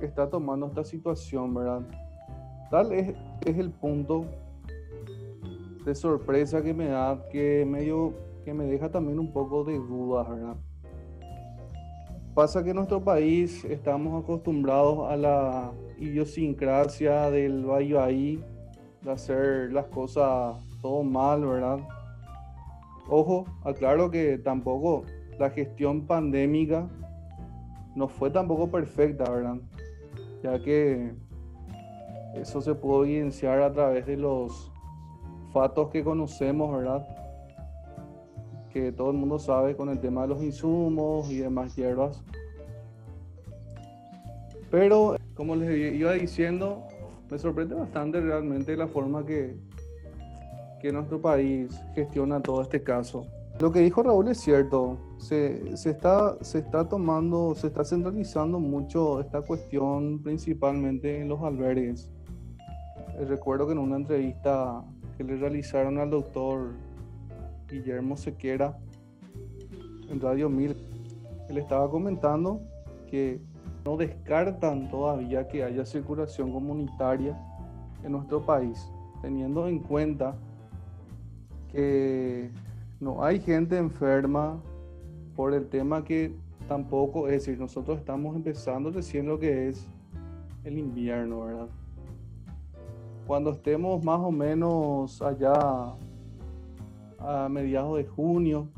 [0.00, 1.82] está tomando esta situación, ¿verdad?
[2.70, 3.14] Tal es,
[3.44, 4.24] el punto
[5.84, 8.14] de sorpresa que me da, que medio
[8.46, 10.56] que me deja también un poco de dudas, ¿verdad?
[12.34, 18.44] Pasa que en nuestro país estamos acostumbrados a la idiosincrasia del Valle ahí
[19.02, 21.78] de hacer las cosas todo mal, ¿verdad?
[23.08, 25.04] Ojo, aclaro que tampoco
[25.38, 26.88] la gestión pandémica
[27.94, 29.56] no fue tampoco perfecta, ¿verdad?
[30.42, 31.14] Ya que
[32.34, 34.70] eso se pudo evidenciar a través de los
[35.52, 37.06] fatos que conocemos, ¿verdad?
[38.72, 42.22] Que todo el mundo sabe con el tema de los insumos y demás hierbas.
[44.70, 46.86] Pero, como les iba diciendo,
[47.30, 49.56] me sorprende bastante realmente la forma que,
[50.80, 53.26] que nuestro país gestiona todo este caso.
[53.60, 58.60] Lo que dijo Raúl es cierto, se, se, está, se está tomando, se está centralizando
[58.60, 62.08] mucho esta cuestión principalmente en los albergues.
[63.18, 64.84] Eh, recuerdo que en una entrevista
[65.16, 66.70] que le realizaron al doctor
[67.68, 68.78] Guillermo Sequera
[70.08, 70.76] en Radio 1000,
[71.48, 72.60] él estaba comentando
[73.10, 73.40] que
[73.88, 77.34] no descartan todavía que haya circulación comunitaria
[78.04, 78.86] en nuestro país,
[79.22, 80.36] teniendo en cuenta
[81.72, 82.50] que
[83.00, 84.60] no hay gente enferma
[85.34, 86.34] por el tema que
[86.68, 89.88] tampoco, es decir, nosotros estamos empezando recién lo que es
[90.64, 91.68] el invierno, ¿verdad?
[93.26, 95.94] Cuando estemos más o menos allá
[97.18, 98.68] a mediados de junio,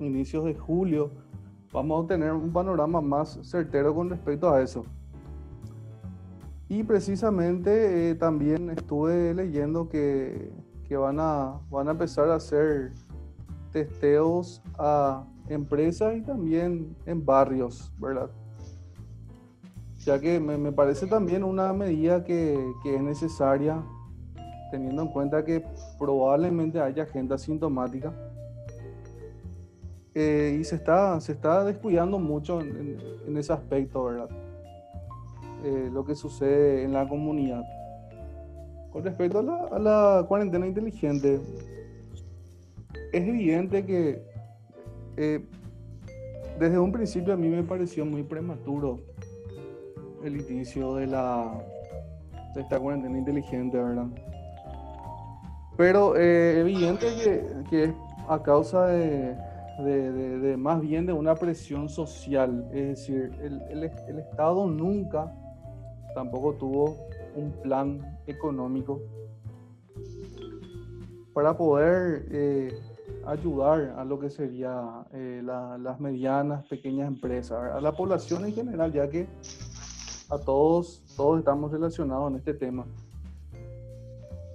[0.00, 1.12] inicios de julio,
[1.72, 4.84] vamos a tener un panorama más certero con respecto a eso.
[6.68, 10.52] Y precisamente eh, también estuve leyendo que,
[10.86, 12.92] que, van, a, van a empezar a hacer
[13.72, 18.30] testeos a empresas y también en barrios, ¿verdad?
[19.98, 23.82] Ya que me, me parece también una medida que, que es necesaria,
[24.70, 25.64] teniendo en cuenta que
[25.98, 28.14] probablemente haya gente asintomática
[30.14, 34.28] eh, y se está, se está descuidando mucho en, ese aspecto, ¿verdad?
[35.64, 37.62] Eh, lo que sucede en la comunidad.
[38.92, 41.40] Con respecto a la, cuarentena inteligente,
[43.12, 44.22] es evidente que
[45.16, 45.44] eh,
[46.58, 48.98] desde un principio a mí me pareció muy prematuro
[50.24, 51.52] el inicio de, la,
[52.56, 54.08] esta cuarentena inteligente, ¿verdad?
[55.76, 57.94] Pero evidente que, que
[58.28, 59.36] a causa de,
[59.84, 62.68] de, más bien de una presión social.
[62.72, 65.32] Es decir, el, el, Estado nunca
[66.14, 66.96] tampoco tuvo
[67.36, 69.00] un plan económico
[71.32, 72.74] para poder eh,
[73.26, 78.92] ayudar a lo que sería eh, las medianas, pequeñas empresas, a la población en general,
[78.92, 79.26] ya que
[80.28, 82.84] a todos, todos estamos relacionados en este tema.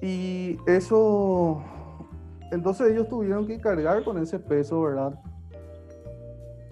[0.02, 1.64] Y eso
[2.52, 5.20] entonces ellos tuvieron que cargar con ese peso, ¿verdad?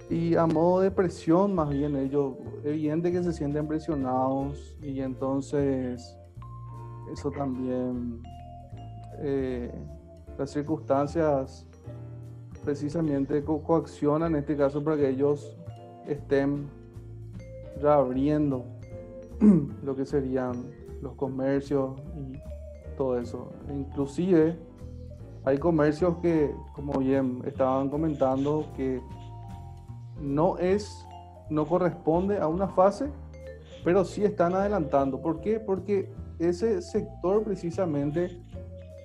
[0.10, 6.18] Y a modo de presión, más bien ellos, evidente que se sienten presionados y entonces
[7.12, 8.22] eso también,
[9.20, 9.71] eh,
[10.38, 11.65] las circunstancias
[12.63, 15.58] precisamente co coaccionan en este caso para que ellos
[16.08, 16.69] estén
[17.82, 18.65] reabriendo
[19.84, 20.54] lo que serían
[21.02, 23.52] los comercios y todo eso.
[23.69, 24.58] Inclusive
[25.46, 29.02] hay comercios que, como bien estaban comentando, que
[30.19, 31.06] no es,
[31.50, 33.10] no corresponde a una fase,
[33.83, 35.21] pero sí están adelantando.
[35.21, 35.60] ¿Por qué?
[35.60, 38.41] Porque ese sector precisamente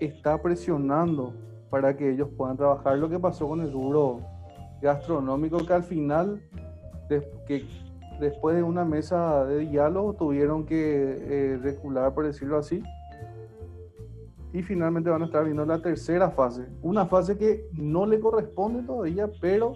[0.00, 1.34] está presionando
[1.70, 2.98] para que ellos puedan trabajar.
[2.98, 4.20] Lo que pasó con el rubro
[4.80, 6.40] gastronómico, que al final,
[7.08, 7.66] que
[8.20, 12.82] después de una mesa de diálogo, tuvieron que eh, recular, por decirlo así,
[14.52, 16.66] y finalmente van a estar viendo la tercera fase.
[16.82, 19.74] Una fase que no le corresponde todavía, pero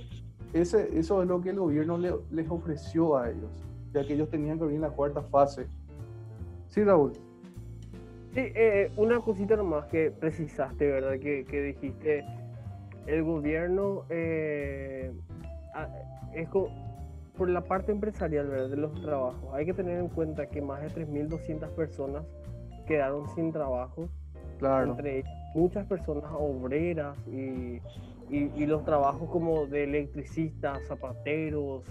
[0.53, 3.51] ese, eso es lo que el gobierno le- les ofreció a ellos,
[3.93, 5.67] ya que ellos tenían que abrir la cuarta fase.
[6.69, 7.13] Sí, Raúl.
[8.35, 11.19] Sí, eh, una cosita nomás que precisaste, ¿verdad?
[11.19, 12.25] Que, dijiste,
[13.07, 15.13] el gobierno eh,
[16.33, 18.71] es por la parte empresarial ¿verdad?
[18.71, 19.53] de los trabajos.
[19.53, 22.25] Hay que tener en cuenta que más de 3.200 personas
[22.87, 24.09] quedaron sin trabajo,
[24.63, 24.91] Claro.
[24.93, 27.81] entre ellas muchas personas obreras y,
[28.31, 31.85] y- y los trabajos como de electricistas, zapateros,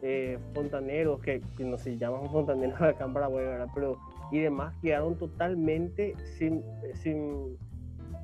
[0.00, 3.68] eh, fontaneros, que, que no se llaman fontaneros acá en Paraguay, ¿verdad?
[3.74, 3.98] Pero
[4.30, 6.62] y demás quedaron totalmente sin,
[6.94, 7.56] sin,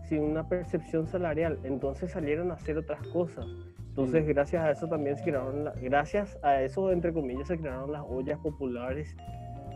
[0.09, 1.59] sin una percepción salarial.
[1.65, 3.45] Entonces salieron a hacer otras cosas.
[3.91, 4.33] Entonces, Sí.
[4.33, 8.03] gracias a eso también se crearon, la- gracias a eso, entre comillas, se crearon las
[8.09, 9.15] ollas populares.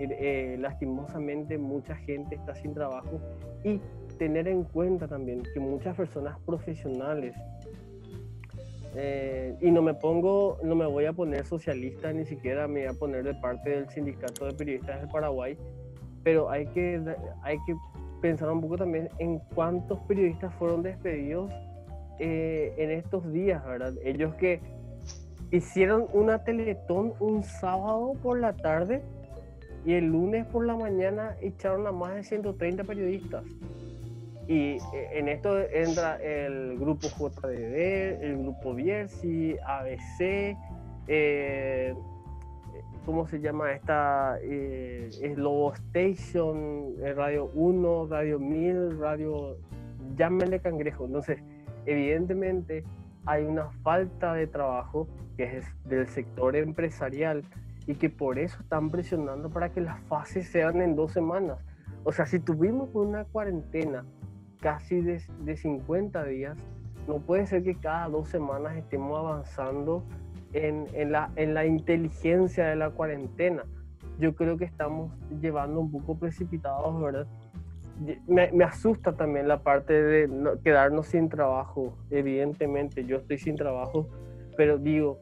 [0.01, 0.09] Eh,
[0.55, 3.21] eh, lastimosamente, mucha gente está sin trabajo
[3.63, 3.79] y
[4.23, 7.35] tener en cuenta también que muchas personas profesionales
[8.95, 12.89] eh, y no me pongo, no me voy a poner socialista, ni siquiera me voy
[12.91, 15.59] a poner de parte del sindicato de periodistas del Paraguay,
[16.23, 17.03] pero hay que,
[17.43, 17.75] hay que
[18.21, 21.51] pensar un poco también en cuántos periodistas fueron despedidos
[22.21, 23.95] eh, en estos días, ¿verdad?
[24.05, 24.61] Ellos que
[25.51, 29.03] hicieron una teletón un sábado por la tarde
[29.85, 33.43] y el lunes por la mañana echaron a más de 130 periodistas.
[34.49, 40.57] Y eh, en esto entra el grupo JDD, el grupo Biersi, ABC,
[41.09, 41.95] eh,
[43.05, 44.39] ¿cómo se llama esta?
[44.43, 49.57] Eh, es Lobo Station, eh, Radio 1, Radio 1000, Radio...
[50.17, 51.07] Llámenle cangrejo.
[51.07, 51.39] Entonces,
[51.87, 52.85] evidentemente
[53.25, 57.45] hay una falta de trabajo que es del sector empresarial
[57.87, 61.59] y que por eso están presionando para que las fases sean en dos semanas.
[62.05, 64.05] O sea, si tuvimos una cuarentena
[64.63, 66.57] casi de, de 50 días,
[67.07, 70.03] no puede ser que cada dos semanas estemos avanzando
[70.55, 73.65] en, en la, en la inteligencia de la cuarentena.
[74.19, 75.11] Yo creo que estamos
[75.41, 77.27] llevando un poco precipitados, ¿verdad?
[78.27, 81.97] Me, me asusta también la parte de no- quedarnos sin trabajo.
[82.11, 84.09] Evidentemente, yo estoy sin trabajo,
[84.57, 85.19] pero digo,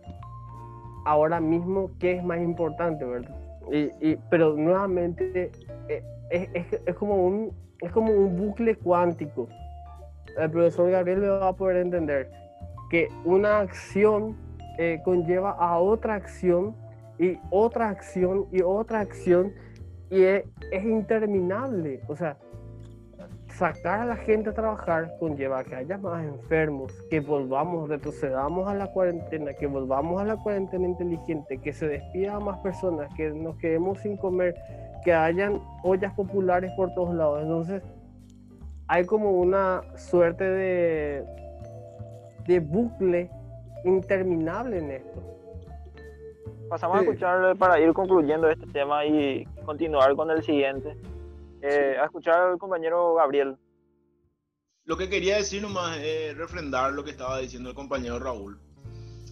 [1.06, 3.34] ahora mismo, ¿qué es más importante, verdad?
[3.72, 5.50] Y, y- pero nuevamente,
[5.88, 9.48] eh, es, es- es como un, es como un bucle cuántico.
[10.38, 12.30] El profesor Gabriel me va a poder entender
[12.90, 14.36] que una acción
[14.78, 16.74] eh, conlleva a otra acción
[17.18, 19.52] y otra acción y otra acción
[20.10, 22.00] y es, es interminable.
[22.08, 22.36] O sea,
[23.60, 28.74] sacar a la gente a trabajar conlleva que haya más enfermos, que volvamos, retrocedamos a
[28.74, 33.30] la cuarentena, que volvamos a la cuarentena inteligente, que se despida a más personas, que
[33.30, 34.54] nos quedemos sin comer,
[35.04, 37.42] que hayan ollas populares por todos lados.
[37.42, 37.82] Entonces,
[38.88, 41.24] hay como una suerte de,
[42.46, 43.30] de bucle
[43.84, 45.22] interminable en esto.
[46.68, 50.96] Pasamos a escuchar para ir concluyendo este tema y continuar con el siguiente.
[51.62, 53.56] Eh, A escuchar al compañero Gabriel.
[54.84, 58.58] Lo que quería decir nomás es refrendar lo que estaba diciendo el compañero Raúl.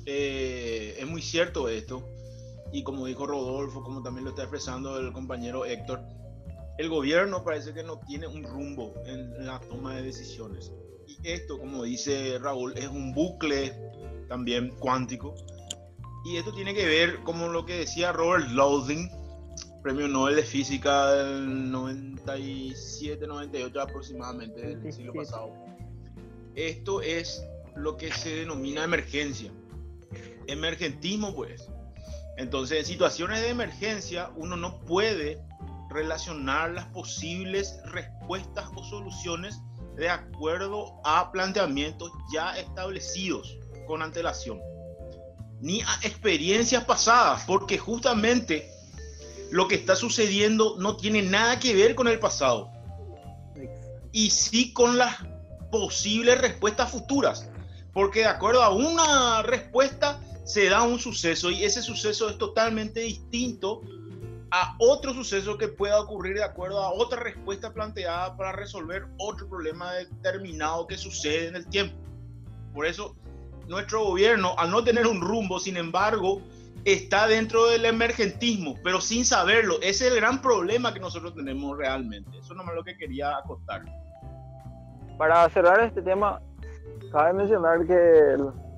[0.06, 2.02] Eh, es muy cierto esto,
[2.72, 6.00] y como dijo Rodolfo, como también lo está expresando el compañero Héctor,
[6.78, 10.72] el gobierno parece que no tiene un rumbo en la toma de decisiones.
[11.06, 13.74] Y esto, como dice Raúl, es un bucle
[14.28, 15.34] también cuántico.
[16.24, 19.10] Y esto tiene que ver, como lo que decía Robert Louding,
[19.82, 25.18] premio Nobel de Física del 97-98 aproximadamente del siglo 97.
[25.18, 25.50] pasado.
[26.54, 27.42] Esto es
[27.74, 29.50] lo que se denomina emergencia.
[30.46, 31.70] Emergentismo, pues.
[32.38, 35.42] Entonces, en situaciones de emergencia, uno no puede
[35.90, 39.60] relacionar las posibles respuestas o soluciones
[39.96, 43.58] de acuerdo a planteamientos ya establecidos
[43.88, 44.60] con antelación,
[45.60, 48.70] ni a experiencias pasadas, porque justamente
[49.50, 52.70] lo que está sucediendo no tiene nada que ver con el pasado
[54.12, 55.16] y sí con las
[55.72, 57.48] posibles respuestas futuras,
[57.92, 63.00] porque de acuerdo a una respuesta se da un suceso y ese suceso es totalmente
[63.00, 63.82] distinto
[64.50, 69.46] a otro suceso que pueda ocurrir de acuerdo a otra respuesta planteada para resolver otro
[69.46, 71.94] problema determinado que sucede en el tiempo.
[72.72, 73.14] Por eso,
[73.66, 76.40] nuestro gobierno, al no tener un rumbo, sin embargo,
[76.86, 79.78] está dentro del emergentismo, pero sin saberlo.
[79.82, 82.38] Es el gran problema que nosotros tenemos realmente.
[82.38, 83.84] Eso no es lo que quería acotar.
[85.18, 86.40] Para cerrar este tema,
[87.12, 88.34] cabe mencionar que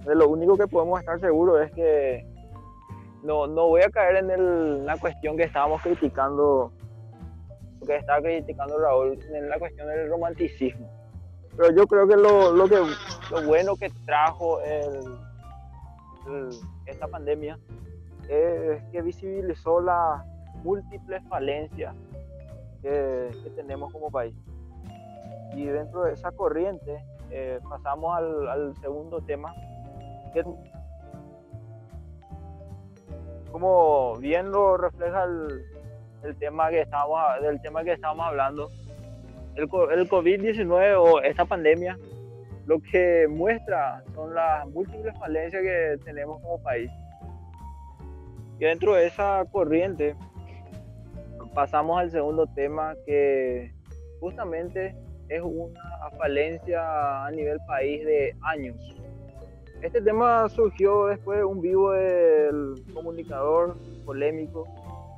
[0.07, 2.26] lo único que podemos estar seguros es que
[3.22, 6.72] no, no voy a caer en el- la cuestión que estábamos criticando,
[7.86, 10.88] que estaba criticando Raúl, en la cuestión del romanticismo.
[11.57, 12.76] Pero yo creo que lo, lo que
[13.30, 14.61] lo bueno que trajo
[16.86, 17.59] esta pandemia
[18.28, 20.24] es que visibilizó las
[20.62, 21.94] múltiples falencias
[22.82, 24.34] que, tenemos como país.
[25.55, 29.55] Y dentro de esa corriente eh, pasamos al, segundo tema,
[33.53, 38.68] como bien lo refleja el, tema que estamos, del tema que estamos hablando,
[39.55, 41.97] el, el COVID-19 o esta pandemia
[42.66, 46.89] lo que muestra son las múltiples falencias que tenemos como país.
[48.61, 50.14] Y dentro de esa corriente
[51.53, 53.72] pasamos al segundo tema que
[54.20, 54.95] justamente
[55.28, 58.76] es una falencia a nivel país de años.
[59.83, 64.66] Este tema surgió después de un vivo del comunicador polémico,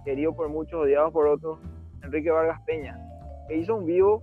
[0.05, 1.59] querido por muchos, odiado por otros,
[2.01, 2.97] Enrique Vargas Peña,
[3.49, 4.23] que hizo un vivo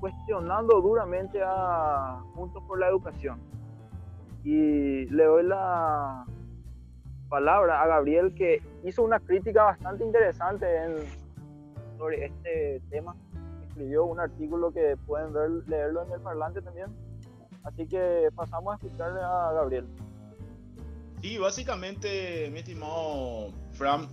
[0.00, 3.38] cuestionando duramente a Juntos por la Educación.
[4.42, 6.24] Y le doy la
[7.28, 10.96] palabra a Gabriel que hizo una crítica bastante interesante en,
[11.98, 13.14] sobre este tema.
[13.68, 16.86] Escribió un artículo que pueden ver, leerlo en el parlante también.
[17.64, 19.86] Así que pasamos a escucharle a Gabriel.
[21.22, 24.06] Sí, básicamente, mi estimado Fran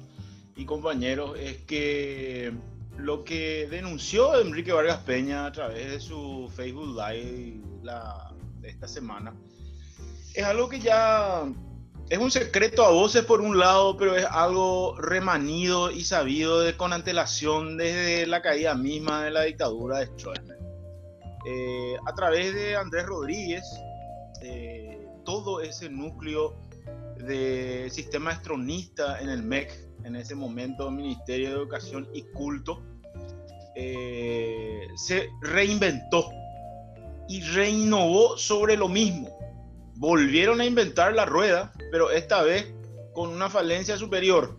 [0.56, 2.54] y compañeros, es que
[2.98, 8.88] lo que denunció Enrique Vargas Peña a través de su Facebook Live la, de esta
[8.88, 9.34] semana
[10.34, 11.44] es algo que ya
[12.10, 16.76] es un secreto a voces por un lado, pero es algo remanido y sabido de,
[16.76, 20.61] con antelación desde la caída misma de la dictadura de Stroessner.
[21.46, 23.64] Eh, a través de Andrés Rodríguez,
[25.24, 26.56] todo ese núcleo
[27.18, 29.72] de sistema estronista en el MEC,
[30.04, 32.82] en ese momento Ministerio de Educación y Culto,
[33.76, 36.32] eh, se reinventó
[37.30, 39.42] y reinnovó sobre lo mismo
[40.02, 42.74] volvieron a inventar la rueda, pero esta vez
[43.14, 44.58] con una falencia superior.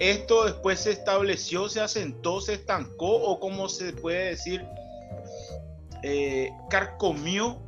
[0.00, 4.66] Esto después se estableció, se asentó, se estancó o como se puede decir,
[6.06, 7.58] eh, carcomió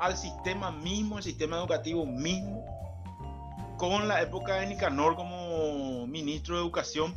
[0.00, 2.64] al sistema mismo, el sistema educativo mismo,
[3.78, 7.14] con la época de Nicanor como ministro de Educación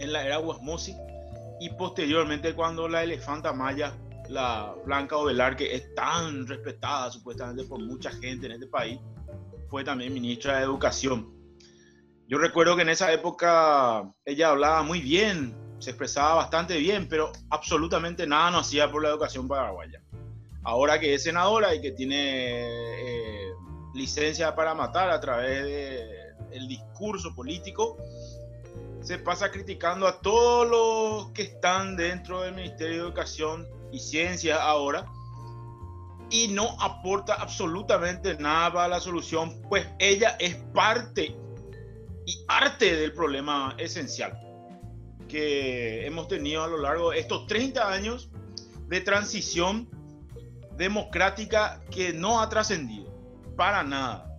[0.00, 0.96] en la era Guasmosi
[1.60, 3.92] y posteriormente cuando la elefanta maya
[4.30, 8.98] la Blanca Ovelar, que es tan respetada supuestamente por mucha gente en este país,
[9.68, 11.30] fue también ministra de Educación.
[12.26, 17.32] Yo recuerdo que en esa época ella hablaba muy bien, se expresaba bastante bien, pero
[17.50, 20.00] absolutamente nada no hacía por la educación paraguaya.
[20.62, 23.52] Ahora que es senadora y que tiene eh,
[23.94, 25.64] licencia para matar a través
[26.50, 27.98] del discurso político,
[29.02, 34.62] se pasa criticando a todos los que están dentro del Ministerio de Educación y ciencia
[34.62, 35.04] ahora
[36.30, 41.36] y no aporta absolutamente nada para la solución, pues ella es parte
[42.26, 44.43] y arte del problema esencial
[45.34, 48.30] que hemos tenido a lo largo de estos 30 años
[48.86, 49.88] de transición
[50.76, 53.12] democrática que no ha trascendido
[53.56, 54.32] para nada.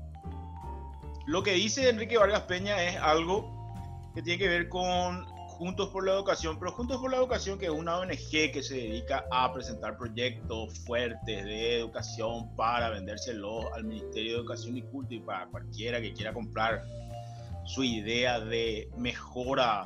[1.27, 3.73] Lo que dice Enrique Vargas Peña es algo
[4.15, 7.65] que tiene que ver con Juntos por la Educación, pero Juntos por la Educación, que
[7.65, 13.83] es una ONG que se dedica a presentar proyectos fuertes de educación para vendérselo al
[13.83, 16.85] Ministerio de Educación y Culto y para cualquiera que quiera comprar
[17.65, 19.85] su idea de mejora,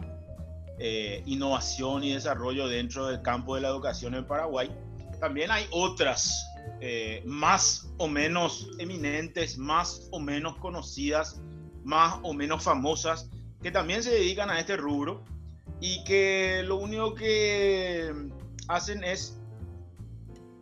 [0.79, 4.71] eh, innovación y desarrollo dentro del campo de la educación en Paraguay.
[5.19, 6.45] También hay otras
[6.79, 11.41] eh, más o menos eminentes, más o menos conocidas,
[11.83, 13.29] más o menos famosas,
[13.61, 15.25] que también se dedican a este rubro
[15.81, 18.13] y que lo único que
[18.69, 19.37] hacen es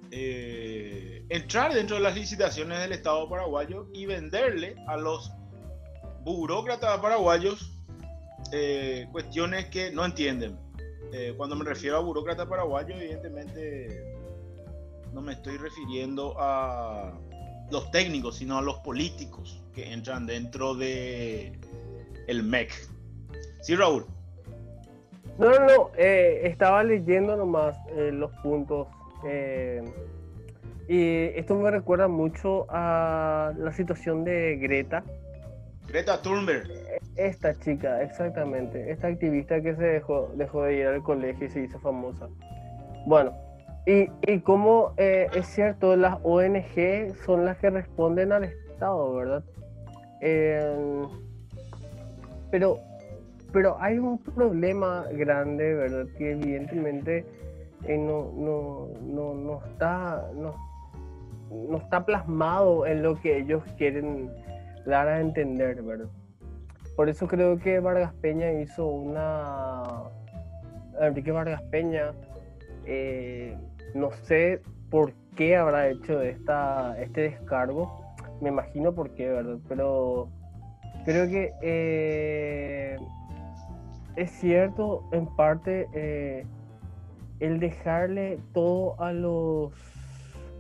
[0.10, 5.32] eh, entrar dentro de las licitaciones del Estado paraguayo y venderle a los
[6.24, 7.77] burócratas paraguayos
[8.52, 10.58] eh, cuestiones que no entienden.
[11.14, 14.16] Eh, cuando me refiero a burócrata paraguayo, evidentemente
[15.14, 17.18] no me estoy refiriendo a
[17.72, 21.60] los técnicos, sino a los políticos que entran dentro de
[22.28, 22.72] el MEC.
[23.62, 24.06] Sí, Raúl.
[25.38, 28.88] No, no, no, eh, estaba leyendo nomás eh, los puntos.
[29.26, 29.84] Eh,
[30.88, 35.04] y esto me recuerda mucho a la situación de Greta.
[35.88, 36.68] Greta Thunberg.
[37.18, 38.92] Esta chica, exactamente.
[38.92, 42.28] Esta activista que se dejó, dejó de ir al colegio y se hizo famosa.
[43.06, 43.34] Bueno,
[43.86, 49.44] y, y como es cierto, las ONG son las que responden al Estado, ¿verdad?
[52.50, 52.80] pero
[53.52, 56.06] pero hay un problema grande, ¿verdad?
[56.18, 57.26] Que evidentemente
[57.86, 60.54] eh, no, no, no, no, está, no,
[61.50, 64.30] no está plasmado en lo que ellos quieren
[64.86, 66.10] dar a entender, ¿verdad?
[66.98, 69.84] Por eso creo que Vargas Peña hizo una...
[71.00, 72.12] Enrique Vargas Peña,
[72.86, 73.56] eh,
[73.94, 78.02] no sé por qué habrá hecho esta, este descargo,
[78.42, 79.60] me imagino por qué, ¿verdad?
[79.70, 80.30] Pero
[81.06, 82.98] creo que eh,
[84.16, 86.48] es cierto en parte eh,
[87.40, 89.72] el dejarle todo a los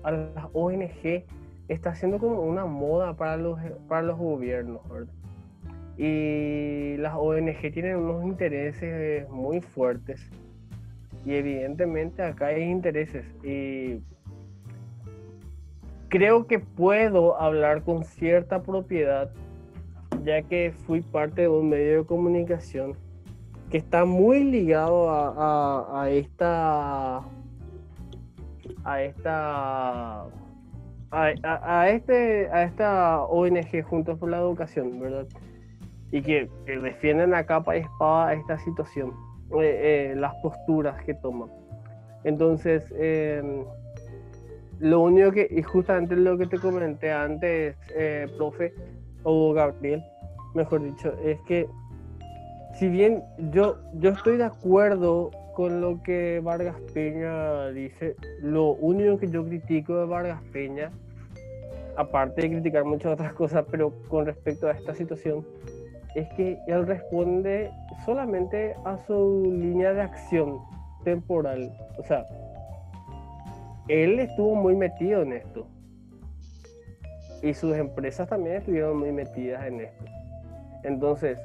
[0.03, 1.25] a las ONG
[1.67, 5.11] está siendo como una moda para los para los gobiernos, ¿verdad?
[5.97, 10.29] Y las ONG tienen unos intereses muy fuertes
[11.25, 13.99] y evidentemente acá hay intereses y
[16.09, 19.31] creo que puedo hablar con cierta propiedad
[20.23, 22.95] ya que fui parte de un medio de comunicación
[23.71, 27.17] que está muy ligado a, a, esta
[28.83, 30.23] a esta
[31.11, 35.27] a, este a esta ONG Juntos por la Educación, ¿verdad?
[36.11, 39.13] Y que, defienden a capa y espada esta situación,
[39.59, 41.49] eh, eh, las posturas que toman.
[42.23, 43.65] Entonces, em,
[44.79, 48.73] lo único que, y justamente lo que te comenté antes, eh, profe,
[49.23, 50.03] o Gabriel,
[50.53, 51.67] mejor dicho, es que
[52.75, 59.17] si bien yo, yo estoy de acuerdo con lo que Vargas Peña dice, lo único
[59.17, 60.91] que yo critico de Vargas Peña,
[61.95, 65.43] aparte de criticar muchas otras cosas, pero con respecto a esta situación,
[66.17, 67.71] es que él responde
[68.03, 70.57] solamente a su línea de acción
[71.03, 71.71] temporal.
[71.99, 72.25] O sea,
[73.87, 75.67] él estuvo muy metido en esto.
[77.43, 80.05] Y sus empresas también estuvieron muy metidas en esto.
[80.83, 81.37] Entonces,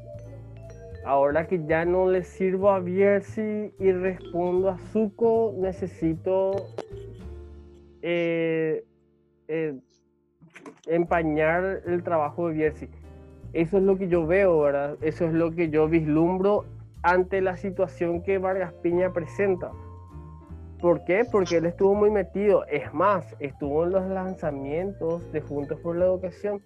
[1.05, 6.53] ahora que ya no le sirvo a Biersi y respondo a Zuko, necesito
[8.01, 8.87] eh,
[9.49, 9.79] eh,
[10.87, 12.89] empañar el trabajo de Biersi
[13.53, 14.97] eso es lo que yo veo, ¿verdad?
[15.03, 16.65] Eso es lo que yo vislumbro
[17.03, 19.71] ante la situación que Vargas Piña presenta.
[20.81, 21.25] ¿Por qué?
[21.31, 22.65] Porque él estuvo muy metido.
[22.67, 26.63] Es más, estuvo en los lanzamientos de Juntos por la Educación.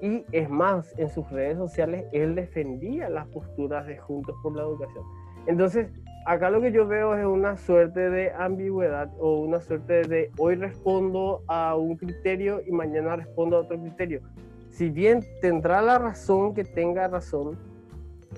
[0.00, 4.62] Y es más, en sus redes sociales él defendía las posturas de Juntos por la
[4.62, 5.04] Educación.
[5.46, 5.88] Entonces,
[6.26, 10.54] acá lo que yo veo es una suerte de ambigüedad o una suerte de hoy
[10.54, 14.22] respondo a un criterio y mañana respondo a otro criterio
[14.74, 17.56] si bien tendrá la razón que tenga razón,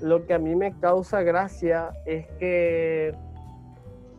[0.03, 3.14] lo que a mí me causa gracia es que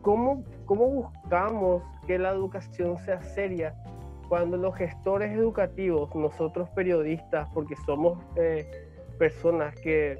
[0.02, 3.74] cómo, cómo buscamos que la educación sea seria
[4.28, 8.68] cuando los gestores educativos, nosotros periodistas, porque somos eh,
[9.16, 10.18] personas que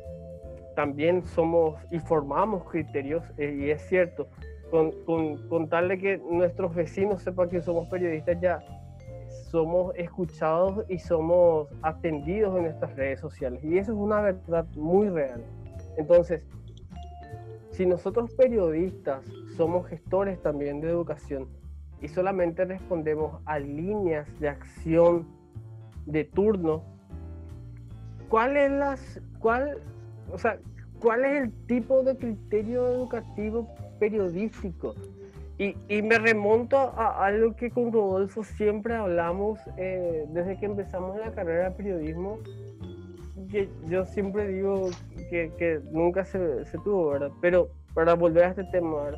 [0.76, 4.28] también somos y formamos criterios, eh, y es cierto,
[4.70, 8.60] con, con, con, tal de que nuestros vecinos sepan que somos periodistas, ya
[9.50, 13.62] somos escuchados y somos atendidos en estas redes sociales.
[13.64, 15.42] Y eso es una verdad muy real.
[15.96, 16.42] Entonces,
[17.70, 19.24] si nosotros periodistas
[19.56, 21.48] somos gestores también de educación
[22.00, 25.26] y solamente respondemos a líneas de acción
[26.06, 26.82] de turno,
[28.28, 29.78] ¿cuál es las cuál,
[30.32, 30.58] o sea,
[31.00, 33.68] cuál es el tipo de criterio educativo
[33.98, 34.94] periodístico?
[35.58, 41.32] Y, me remonto a algo que con Rodolfo siempre hablamos eh, desde que empezamos la
[41.32, 42.38] carrera de periodismo,
[43.50, 44.90] que yo siempre digo
[45.30, 46.38] que, nunca se,
[46.84, 47.32] tuvo, ¿verdad?
[47.40, 49.10] Pero para volver a este tema.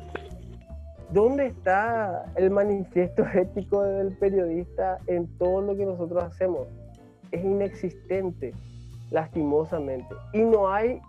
[1.11, 6.67] ¿dónde está el manifiesto ético del periodista en todo lo que nosotros hacemos?
[7.31, 8.51] Es inexistente,
[9.11, 10.15] lastimosamente.
[10.33, 10.99] Y no hay,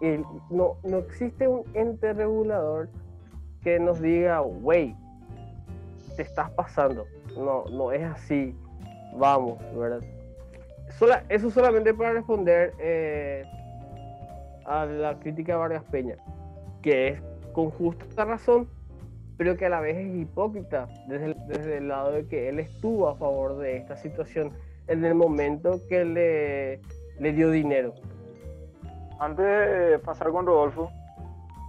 [0.51, 2.91] no, no existe un ente regulador
[3.63, 4.95] que nos diga, wey,
[6.17, 7.07] te estás pasando.
[7.37, 8.57] No, no es así.
[9.15, 10.01] Vamos, ¿verdad?
[11.29, 13.45] eso solamente para responder eh,
[14.65, 16.17] a la crítica de Vargas Peña,
[16.83, 18.69] que es con justa razón,
[19.37, 22.59] pero que a la vez es hipócrita desde el, desde el lado de que él
[22.61, 24.53] estuvo a favor de esta situación
[24.87, 26.81] en el momento que le,
[27.19, 27.95] le dio dinero.
[29.19, 30.91] Antes de pasar con Rodolfo,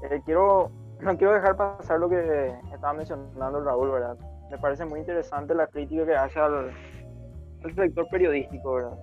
[0.10, 0.72] eh, quiero,
[1.02, 4.18] no quiero dejar pasar lo que estaba mencionando Raúl, ¿verdad?
[4.54, 6.72] Me parece muy interesante la crítica que hace al,
[7.76, 8.98] sector periodístico, ¿verdad?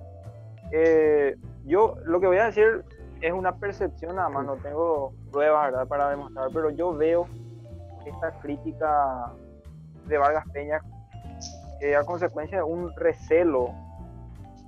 [0.71, 1.35] Eh,
[1.65, 2.85] yo lo que voy a decir
[3.21, 7.27] es una percepción nada más, no tengo pruebas, ¿verdad?, para demostrar, pero yo veo
[8.07, 9.33] esta crítica
[10.07, 10.81] de Vargas Peña
[11.81, 13.75] eh, a consecuencia de un recelo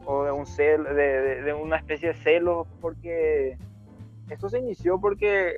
[0.05, 3.57] o de un cel, de, de, una especie de celo, porque
[4.31, 5.55] esto se inició porque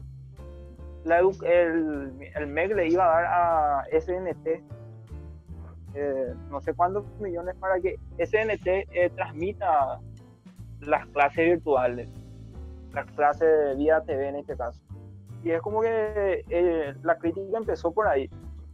[1.05, 4.75] la el, el MEC le iba a dar a SNT
[5.95, 10.01] eh, no sé cuántos millones para que SNT eh, transmita
[10.81, 12.09] las clases virtuales,
[12.93, 14.81] las clases vía TV en este caso.
[15.43, 18.29] Y es como que eh, la crítica empezó por ahí.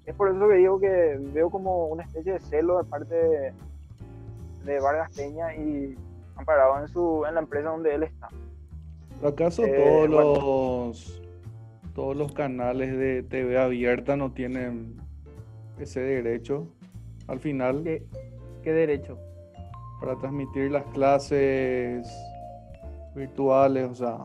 [0.06, 3.52] Es por eso que digo que veo como una especie de celo de parte de,
[4.64, 5.96] de Vargas Peña y
[6.36, 8.28] amparado en, su, en la empresa donde él está.
[9.22, 10.16] ¿Acaso todos bueno.
[10.16, 11.22] los
[11.94, 14.96] todos los canales de TV abierta no tienen
[15.78, 16.68] ese derecho
[17.30, 18.02] al final ¿Qué,
[18.62, 19.16] qué derecho?
[20.00, 22.06] para transmitir las clases
[23.14, 24.18] virtuales, o sea,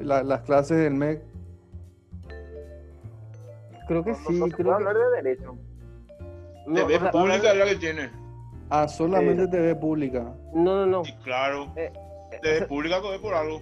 [0.00, 1.20] la- las clases del MEC?
[3.86, 4.72] Creo que No- sí, no creo que...
[4.84, 5.56] hablar de derecho.
[6.66, 8.10] No, TV o sea, pública es la que tiene.
[8.70, 10.32] Ah, solamente Eh, TV pública.
[10.54, 11.02] no, no, no.
[11.04, 11.92] Y claro, Eh,
[12.40, 13.60] TV o sea, pública coge por algo.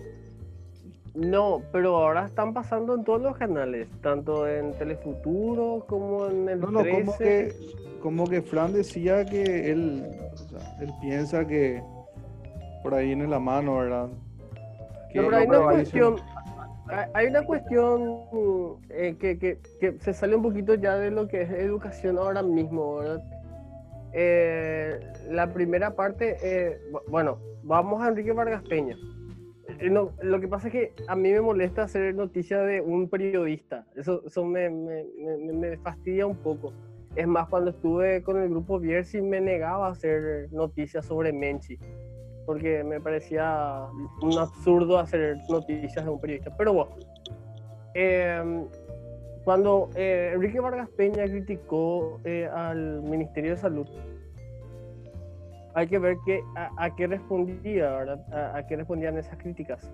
[1.14, 6.60] No, pero ahora están pasando en todos los canales, tanto en Telefuturo como en el
[6.60, 7.00] No, no, 13.
[7.04, 7.52] como que,
[8.00, 11.82] como que Fran decía que él, o sea, él piensa que
[12.82, 14.08] por ahí viene la mano, ¿verdad?
[15.12, 16.16] Que No, pero hay una cuestión,
[17.14, 18.20] hay- una cuestión
[18.90, 22.42] eh, que, que- que se sale un poquito ya de lo que es educación ahora
[22.42, 23.22] mismo, ¿verdad?
[24.12, 24.98] Eh,
[25.30, 28.96] la primera parte, eh, bu- bueno, vamos a Enrique Vargas Peña.
[29.78, 33.08] Eh, no, lo que pasa es que a mí me molesta hacer noticia de un
[33.08, 33.86] periodista.
[33.94, 35.04] Eso, eso me, me-
[35.38, 36.72] me- me fastidia un poco.
[37.16, 41.78] Es más, cuando estuve con el grupo Bierzi me negaba a hacer noticias sobre Menchi.
[42.46, 43.86] Porque me parecía
[44.22, 46.54] un absurdo hacer noticias de un periodista.
[46.56, 46.96] Pero bueno,
[47.94, 48.66] em,
[49.44, 53.86] cuando eh, Enrique Vargas Peña criticó eh, al Ministerio de Salud,
[55.74, 58.26] hay que ver que, a, qué respondía, ¿verdad?
[58.32, 59.88] A, a qué respondían esas críticas.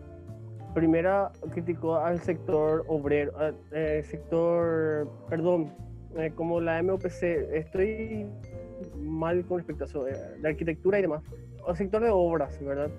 [0.74, 5.72] Primera criticó al sector obrero, al eh, sector, perdón,
[6.18, 8.26] eh, como la MOPC, estoy
[8.96, 10.14] mal con respecto a eso, eh,
[10.44, 11.22] arquitectura y demás,
[11.66, 12.90] al sector de obras, ¿verdad?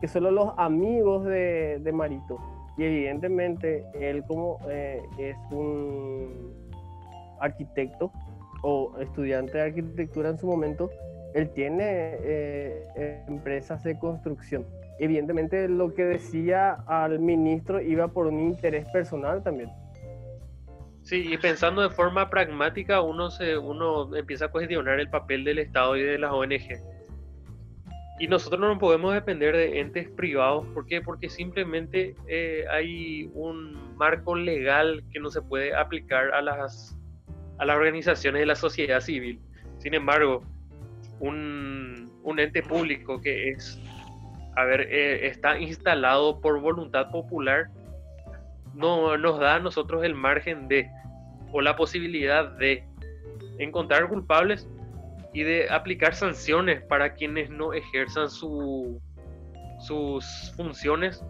[0.00, 2.38] Que solo los amigos de, Marito.
[2.78, 6.52] Y evidentemente él como eh, es un
[7.40, 8.10] arquitecto
[8.62, 10.90] o estudiante de arquitectura en su momento,
[11.34, 12.86] él tiene
[13.28, 14.64] empresas de construcción.
[14.98, 19.70] Evidentemente lo que decía al ministro iba por un interés personal también.
[21.06, 25.60] Sí, y pensando de forma pragmática, uno, se, uno empieza a cuestionar el papel del
[25.60, 26.80] Estado y de las ONG.
[28.18, 30.66] Y nosotros no podemos depender de entes privados.
[30.74, 31.00] ¿Por qué?
[31.00, 36.98] Porque simplemente eh, hay un marco legal que no se puede aplicar a las,
[37.58, 39.38] a las organizaciones de la sociedad civil.
[39.78, 40.42] Sin embargo,
[41.20, 43.80] un, un ente público que es,
[44.56, 47.68] a ver, eh, está instalado por voluntad popular,
[48.74, 50.90] no nos da a nosotros el margen de,
[51.56, 52.84] o la posibilidad de
[53.58, 54.68] encontrar culpables
[55.32, 59.00] y de aplicar sanciones para quienes no ejerzan su,
[59.80, 61.24] sus funciones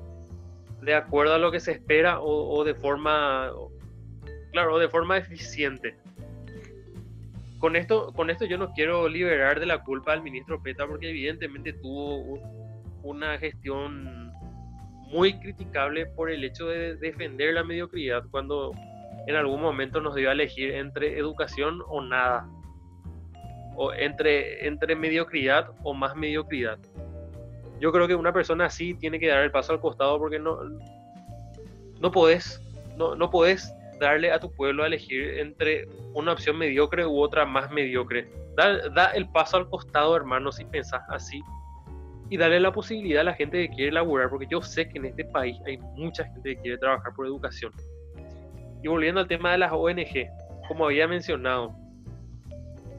[0.82, 3.52] de acuerdo a lo que se espera o, o de forma,
[4.50, 5.94] claro, de forma eficiente.
[7.60, 11.10] Con esto, con esto yo no quiero liberar de la culpa al ministro Peta porque
[11.10, 12.40] evidentemente tuvo
[13.04, 14.32] una gestión
[15.08, 18.72] muy criticable por el hecho de defender la mediocridad cuando
[19.26, 22.48] en algún momento nos dio a elegir entre educación o nada
[23.76, 26.78] o entre, entre mediocridad o más mediocridad.
[27.78, 30.58] Yo creo que una persona así tiene que dar el paso al costado porque no,
[32.00, 32.62] no podés,
[32.96, 37.44] no, no podés darle a tu pueblo a elegir entre una opción mediocre u otra
[37.44, 38.30] más mediocre.
[38.56, 41.42] Da, da el paso al costado, hermano, si pensás así.
[42.30, 45.06] Y darle la posibilidad a la gente que quiere laburar, porque yo sé que en
[45.06, 47.72] este país hay mucha gente que quiere trabajar por educación.
[48.82, 50.28] Y volviendo al tema de las ONG,
[50.68, 51.74] como había mencionado,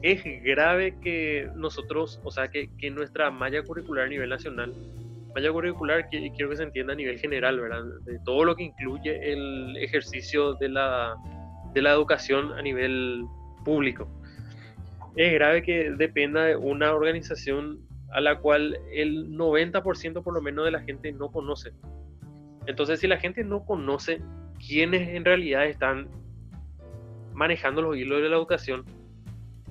[0.02, 4.72] es grave que nosotros, o sea, que, que nuestra malla curricular a nivel nacional,
[5.34, 7.84] malla curricular que quiero que se entienda a nivel general, ¿verdad?
[8.04, 11.16] De todo lo que incluye el ejercicio de la,
[11.74, 13.24] de la educación a nivel
[13.64, 14.08] público.
[15.16, 17.80] Es grave que dependa de una organización
[18.12, 21.72] a la cual el 90% por lo menos de la gente no conoce.
[22.66, 24.20] Entonces, si la gente no conoce
[24.58, 26.08] quiénes en realidad están
[27.32, 28.84] manejando los hilos de la educación,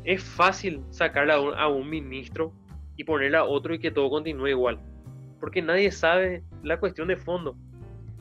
[0.03, 2.53] es fácil sacar a un, a un ministro
[2.95, 4.79] y ponerle a otro y que todo continúe igual.
[5.39, 7.55] Porque nadie sabe la cuestión de fondo.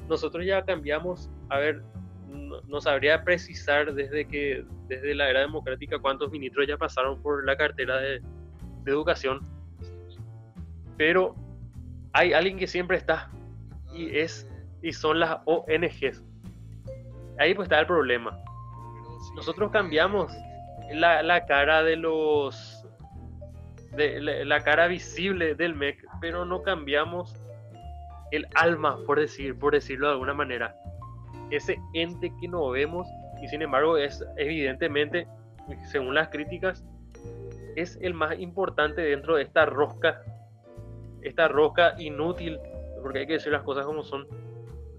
[0.09, 1.83] Nosotros ya cambiamos, a ver,
[2.29, 7.45] no, no sabría precisar desde que desde la era democrática cuántos ministros ya pasaron por
[7.45, 8.21] la cartera de,
[8.85, 9.41] de educación.
[10.97, 11.35] Pero
[12.13, 13.31] hay alguien que siempre está
[13.93, 14.49] y es
[14.83, 16.23] y son las ONGs.
[17.39, 18.39] Ahí pues está el problema.
[19.35, 20.33] Nosotros cambiamos
[20.93, 22.85] la, la cara de los
[23.93, 27.35] de la, la cara visible del MEC pero no cambiamos
[28.31, 30.75] el alma, por decir, por decirlo de alguna manera.
[31.51, 33.07] Ese ente que no vemos
[33.41, 35.27] y sin embargo es evidentemente,
[35.91, 36.85] según las críticas,
[37.77, 40.23] es el más importante dentro de esta rosca,
[41.23, 42.59] esta rosca inútil,
[43.03, 44.27] porque hay que decir las cosas como son,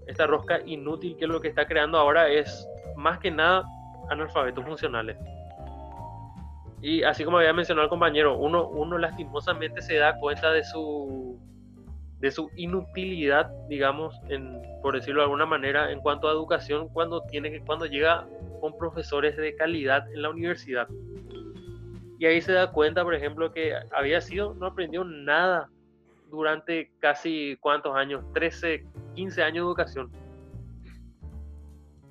[0.08, 3.64] esta rosca inútil que lo que está creando ahora es más que nada
[4.10, 5.16] analfabetos funcionales.
[6.80, 11.38] Y así como había mencionado el compañero, uno, uno lastimosamente se da cuenta de su,
[12.20, 17.22] de su inutilidad, digamos, en, por decirlo de alguna manera, en cuanto a educación, cuando,
[17.22, 18.26] tiene cuando llega
[18.60, 20.88] con profesores de calidad en la universidad.
[22.18, 25.68] Y ahí se da cuenta, por ejemplo, que había sido, no aprendió nada
[26.30, 28.84] durante casi cuántos años, 13,
[29.18, 30.10] 15 años de educación.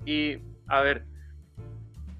[0.04, 0.36] Y
[0.66, 1.06] a ver,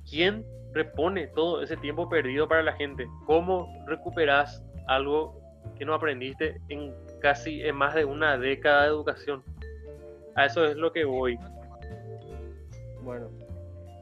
[0.09, 3.07] ¿quién repone todo ese tiempo perdido para la gente?
[3.27, 5.39] ¿Cómo recuperas algo
[5.77, 9.43] que no aprendiste en casi en más de una década de educación?
[10.37, 11.39] A eso es lo que voy.
[13.05, 13.29] Bueno,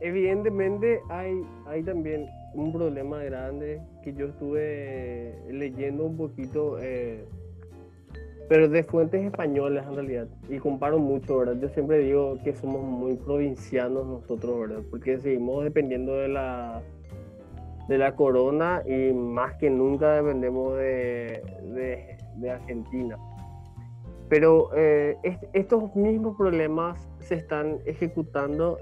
[0.01, 1.35] evidentemente hay,
[1.67, 7.27] hay también un problema grande que yo estuve leyendo un poquito eh,
[8.49, 10.29] pero de fuentes españolas en realidad.
[10.49, 11.57] Y comparo mucho, ¿verdad?
[11.61, 14.83] Yo siempre digo que somos muy provincianos nosotros, ¿verdad?
[14.91, 16.83] Porque seguimos dependiendo de la,
[17.89, 21.43] de la corona y más que nunca dependemos de,
[22.37, 23.19] de, Argentina.
[24.29, 25.17] Pero eh,
[25.53, 28.79] estos mismos problemas se están ejecutando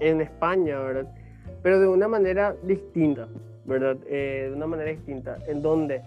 [0.00, 1.12] en España, ¿verdad?
[1.62, 3.28] Pero de una manera distinta,
[3.64, 3.96] ¿verdad?
[4.06, 6.02] Eh, de una manera distinta, en donde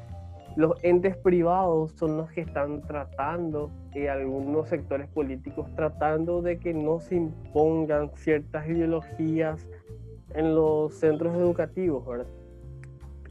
[0.56, 6.74] los entes privados son los que están tratando, y algunos sectores políticos tratando de que
[6.74, 9.68] no se impongan ciertas ideologías
[10.34, 12.28] en los centros educativos, ¿verdad?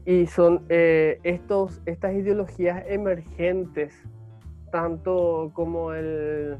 [0.05, 3.93] Y son eh, estos, estas ideologías emergentes,
[4.71, 6.57] tanto como el,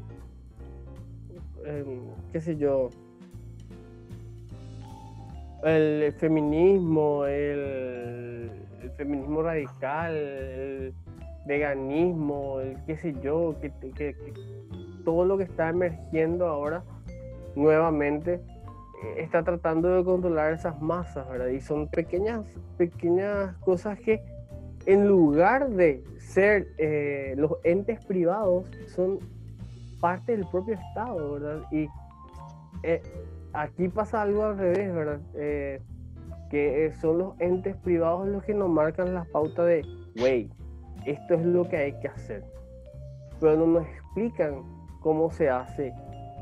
[1.64, 2.00] em,
[2.32, 2.88] qué sé yo,
[5.62, 8.50] el feminismo, el
[8.84, 10.94] el feminismo radical, el
[11.46, 13.72] veganismo, el qué sé yo, que,
[15.04, 16.82] todo lo que está emergiendo ahora
[17.54, 21.48] nuevamente eh, está tratando de controlar esas masas, ¿verdad?
[21.48, 24.22] Y son pequeñas, pequeñas cosas que
[24.86, 29.18] en lugar de ser eh, los entes privados, son
[30.00, 31.62] parte del propio Estado, ¿verdad?
[31.70, 31.88] Y
[32.82, 33.00] eh,
[33.54, 35.20] aquí pasa algo al revés, ¿verdad?
[36.54, 39.84] Que eh, son los entes privados los que nos marcan la pauta de,
[40.22, 40.48] wey,
[41.04, 42.44] esto es lo que hay que hacer.
[43.40, 44.62] Pero no nos explican
[45.00, 45.92] cómo se hace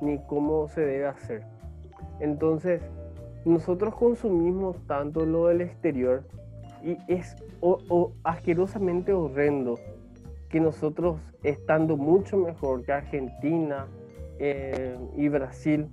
[0.02, 1.44] ni cómo se debe hacer.
[2.20, 2.82] Entonces,
[3.46, 6.24] nosotros consumimos tanto lo del exterior
[6.84, 7.34] y es
[8.22, 9.78] asquerosamente horrendo
[10.50, 13.86] que nosotros, estando mucho mejor que Argentina
[14.38, 15.88] eh, y Brasil,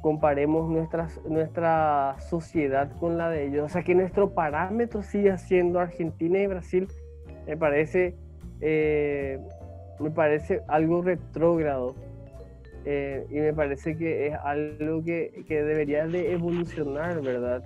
[0.00, 3.64] comparemos nuestra sociedad con la de ellos.
[3.64, 6.88] O sea, que nuestro parámetro sigue siendo Argentina y Brasil,
[7.46, 8.14] me parece,
[8.60, 9.38] eh,
[9.98, 11.94] me parece algo retrógrado.
[12.86, 17.62] Eh, y me parece que es algo que, que, debería de evolucionar, ¿verdad?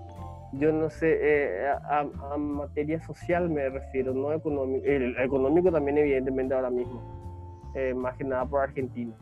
[0.54, 4.84] Yo no sé, eh, a, a, materia social me refiero, no económico.
[4.84, 7.00] El económico también, evidentemente, ahora mismo,
[7.94, 9.14] más que nada por Argentina.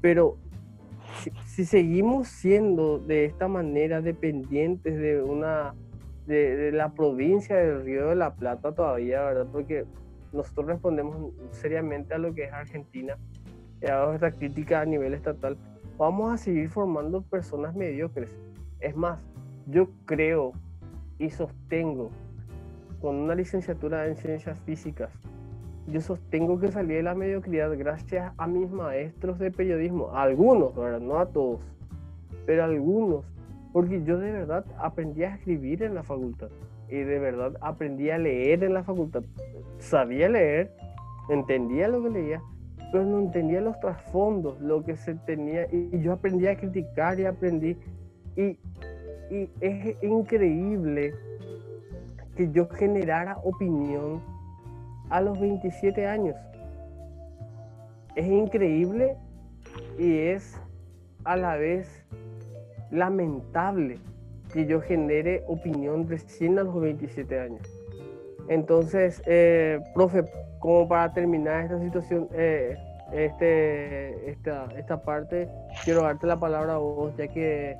[0.00, 0.36] Pero
[1.46, 5.74] si, seguimos siendo de esta manera dependientes de una
[6.26, 9.46] de, la provincia del Río de la Plata todavía, ¿verdad?
[9.50, 9.84] Porque
[10.32, 13.16] nosotros respondemos seriamente a lo que es Argentina,
[13.82, 15.56] y a nuestra crítica a nivel estatal,
[15.96, 18.30] vamos a seguir formando personas mediocres.
[18.78, 19.20] Es más,
[19.66, 20.52] yo creo
[21.18, 22.10] y sostengo
[23.00, 25.10] con una licenciatura en ciencias físicas
[25.86, 31.18] yo sostengo que salí de la mediocridad gracias a mis maestros de periodismo, algunos, no
[31.18, 31.60] a todos,
[32.46, 33.24] pero algunos,
[33.72, 36.48] porque yo de verdad aprendí a escribir en la facultad
[36.88, 39.22] y de verdad aprendí a leer en la facultad.
[39.78, 40.72] Sabía leer,
[41.28, 42.42] entendía lo que leía,
[42.92, 47.26] pero no entendía los trasfondos, lo que se tenía, y yo aprendí a criticar y
[47.26, 47.76] aprendí,
[48.36, 48.58] y,
[49.30, 51.14] y es increíble
[52.36, 54.20] que yo generara opinión
[55.10, 56.36] a los 27 años.
[58.14, 59.16] Es increíble
[59.98, 60.60] y es
[61.24, 62.04] a la vez
[62.90, 63.98] lamentable
[64.52, 67.62] que yo genere opinión recién a los 27 años.
[68.48, 70.24] Entonces, eh, profe,
[70.58, 72.76] como para terminar esta situación, eh,
[73.12, 75.48] este, esta, esta parte,
[75.84, 77.76] quiero darte la palabra a vos, ya que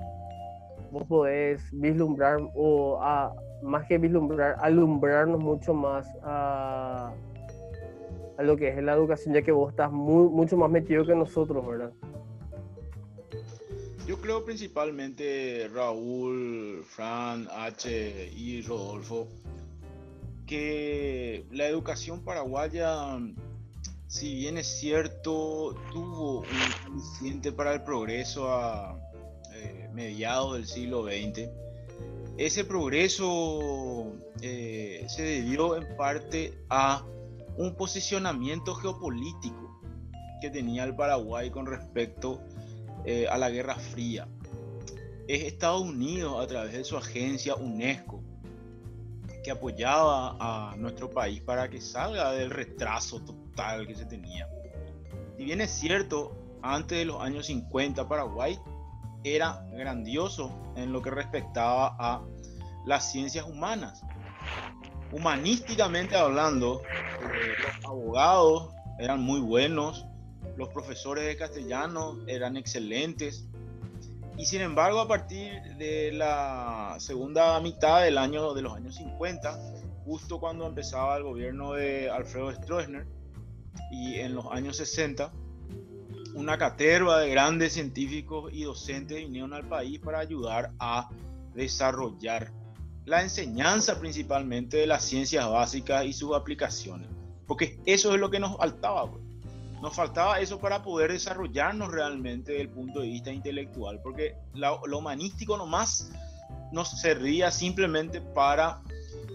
[0.93, 7.13] vos podés vislumbrar o a, más que vislumbrar, alumbrarnos mucho más a,
[8.39, 11.15] a lo que es la educación, ya que vos estás muy, mucho más metido que
[11.15, 11.93] nosotros, ¿verdad?
[14.07, 19.29] Yo creo principalmente Raúl, Fran, H y Rodolfo
[20.51, 23.21] que la educación paraguaya,
[24.09, 26.47] si bien es cierto, tuvo un
[26.91, 28.99] aliciente para el progreso a
[29.55, 31.49] eh, mediados del siglo XX,
[32.41, 37.05] ese progreso eh, se debió en parte a
[37.59, 39.79] un posicionamiento geopolítico
[40.41, 42.41] que tenía el Paraguay con respecto
[43.05, 44.27] eh, a la Guerra Fría.
[45.29, 48.23] Es Estados Unidos a través de su agencia UNESCO
[49.45, 54.49] que apoyaba a nuestro país para que salga del retraso total que se tenía.
[55.37, 58.59] Si bien es cierto, antes de los años 50 Paraguay
[59.25, 62.23] era grandioso en lo que respectaba a
[62.87, 64.03] las ciencias humanas.
[65.13, 70.07] Humanísticamente hablando, eh, los abogados eran muy buenos,
[70.57, 73.47] los profesores de castellano eran excelentes,
[74.41, 79.59] y sin embargo, a partir de la segunda mitad del año de los años 50,
[80.07, 83.07] justo cuando empezaba el gobierno de Alfredo Stroessner,
[83.91, 85.31] y en los años 60,
[86.35, 91.09] una caterva de grandes científicos y docentes vinieron al país para ayudar a
[91.55, 92.53] desarrollar
[93.05, 97.09] la enseñanza principalmente de las ciencias básicas y sus aplicaciones,
[97.47, 99.11] porque eso es lo que nos faltaba.
[99.11, 99.23] Pues.
[99.81, 104.81] Nos faltaba eso para poder desarrollarnos realmente desde el punto de vista intelectual, porque lo,
[104.99, 106.13] humanístico nomás
[106.71, 108.83] nos servía simplemente para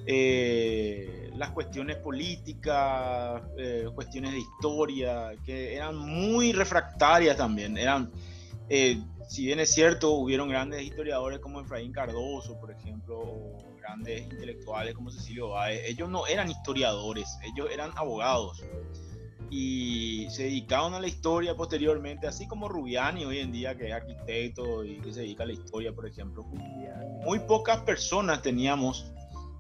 [0.06, 7.78] eh, las cuestiones políticas, eh, cuestiones de historia, que eran muy refractarias también.
[7.78, 8.12] Eran,
[8.70, 14.24] eh, si bien es cierto, hubieron grandes historiadores como Efraín Cardoso, por ejemplo, o grandes
[14.24, 18.64] intelectuales como Cecilio Báez, ellos no eran historiadores, ellos eran abogados
[19.50, 23.94] y se dedicaron a la historia posteriormente, así como Rubiani hoy en día, que es
[23.94, 26.44] arquitecto y que se dedica a la historia, por ejemplo.
[27.24, 29.12] Muy pocas personas teníamos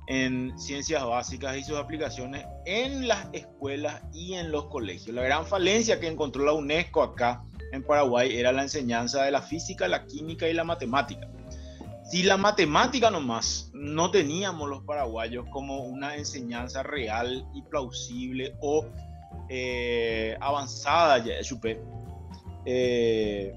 [0.07, 5.15] en ciencias básicas y sus aplicaciones en las escuelas y en los colegios.
[5.15, 9.41] La gran falencia que encontró la UNESCO acá en Paraguay era la enseñanza de la
[9.41, 11.27] física, la química y la matemática.
[12.03, 18.85] Si la matemática nomás no teníamos los paraguayos como una enseñanza real y plausible o
[19.49, 21.81] eh, avanzada ya supe.
[22.65, 23.53] Eh,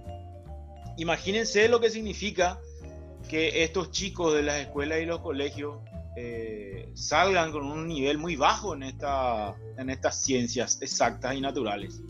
[0.97, 2.59] imagínense lo que significa
[3.29, 5.77] que estos chicos de las escuelas y los colegios
[6.21, 12.03] eh, salgan con un nivel muy bajo en, esta, en estas ciencias exactas y naturales.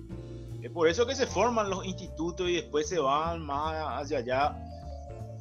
[0.62, 4.56] Es por eso que se forman los institutos y después se van más hacia allá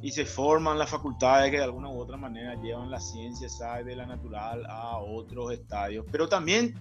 [0.02, 3.48] y se forman las facultades que de alguna u otra manera llevan la ciencia
[3.82, 6.04] de la natural a otros estadios.
[6.12, 6.74] Pero también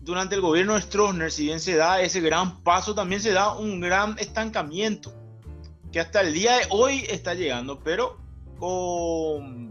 [0.00, 3.56] durante el gobierno de Stroessner, si bien se da ese gran paso, también se da
[3.56, 5.12] un gran estancamiento
[5.92, 8.18] que hasta el día de hoy está llegando, pero
[8.58, 9.67] con,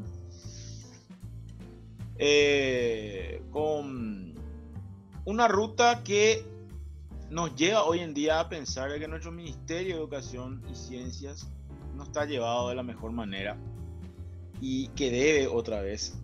[2.18, 4.36] eh, con
[5.26, 6.46] una ruta que
[7.30, 11.48] nos lleva hoy en día a pensar que nuestro Ministerio de Educación y Ciencias
[11.96, 13.58] no está llevado de la mejor manera
[14.62, 16.18] y que debe otra vez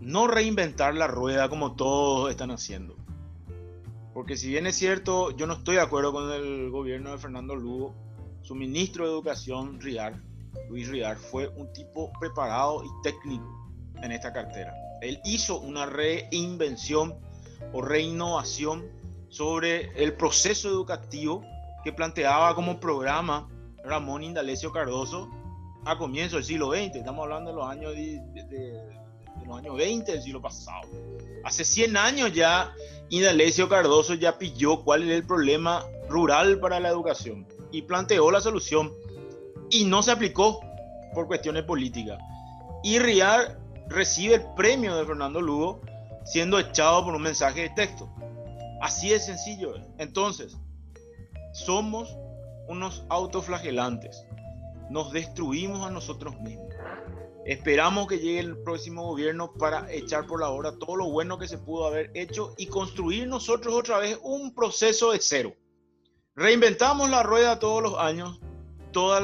[0.00, 3.00] no reinventar la rueda como todos están haciendo
[4.12, 7.54] porque si bien es cierto, yo no estoy de acuerdo con el gobierno de Fernando
[7.54, 7.94] Lugo,
[8.42, 10.20] su ministro de Educación, Riar,
[10.68, 13.70] Luis Riar, fue un tipo preparado y técnico
[14.02, 14.74] en esta cartera.
[15.00, 17.14] Él hizo una reinvención
[17.72, 18.86] o reinnovación
[19.28, 21.42] sobre el proceso educativo
[21.84, 23.48] que planteaba como programa
[23.84, 25.30] Ramón Indalecio Cardoso
[25.84, 26.96] a comienzos del siglo XX.
[26.96, 28.20] Estamos hablando de los años, de,
[29.46, 30.88] los años 20 del siglo pasado.
[31.44, 32.74] Hace 100 años ya
[33.08, 38.40] Indalecio Cardoso ya pilló cuál era el problema rural para la educación y planteó la
[38.40, 38.92] solución
[39.70, 40.60] y no se aplicó
[41.14, 42.18] por cuestiones políticas.
[42.82, 43.58] Y Riar
[43.90, 45.82] recibe el premio de Fernando Lugo
[46.24, 48.08] siendo echado por un mensaje de texto.
[48.80, 49.74] Así es sencillo.
[49.98, 50.56] Entonces,
[51.52, 52.16] somos
[52.68, 54.24] unos autoflagelantes.
[54.88, 56.68] Nos destruimos a nosotros mismos.
[57.44, 61.48] Esperamos que llegue el próximo gobierno para echar por la obra todo lo bueno que
[61.48, 65.54] se pudo haber hecho y construir nosotros otra vez un proceso de cero.
[66.36, 68.40] Reinventamos la rueda todos los años,
[68.92, 69.22] todas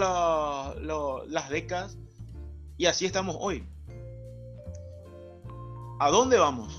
[1.29, 1.99] las décadas
[2.77, 3.65] y así estamos hoy.
[5.99, 6.79] ¿A dónde vamos?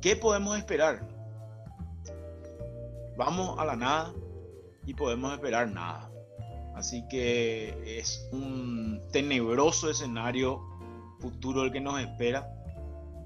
[0.00, 1.06] ¿Qué podemos esperar?
[3.18, 4.14] Vamos a la nada
[4.86, 6.10] y podemos esperar nada.
[6.74, 10.62] Así que es un tenebroso escenario
[11.18, 12.50] futuro el que nos espera,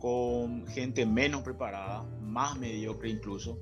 [0.01, 3.57] con gente menos preparada, más mediocre incluso.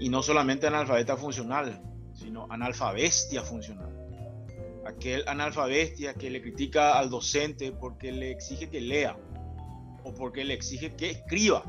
[0.00, 1.78] Y no solamente analfabeta funcional,
[2.14, 3.94] sino analfabestia funcional.
[4.86, 9.14] Aquel analfabestia que le critica al docente porque le exige que lea
[10.04, 11.62] o porque le exige que escriba.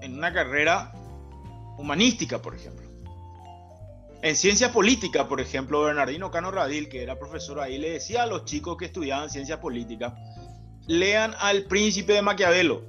[0.00, 0.92] En una carrera
[1.76, 2.86] humanística, por ejemplo.
[4.22, 8.26] En ciencia política, por ejemplo, Bernardino Cano Radil, que era profesor ahí, le decía a
[8.26, 10.16] los chicos que estudiaban ciencia política,
[10.86, 12.82] lean al príncipe de Maquiavelo.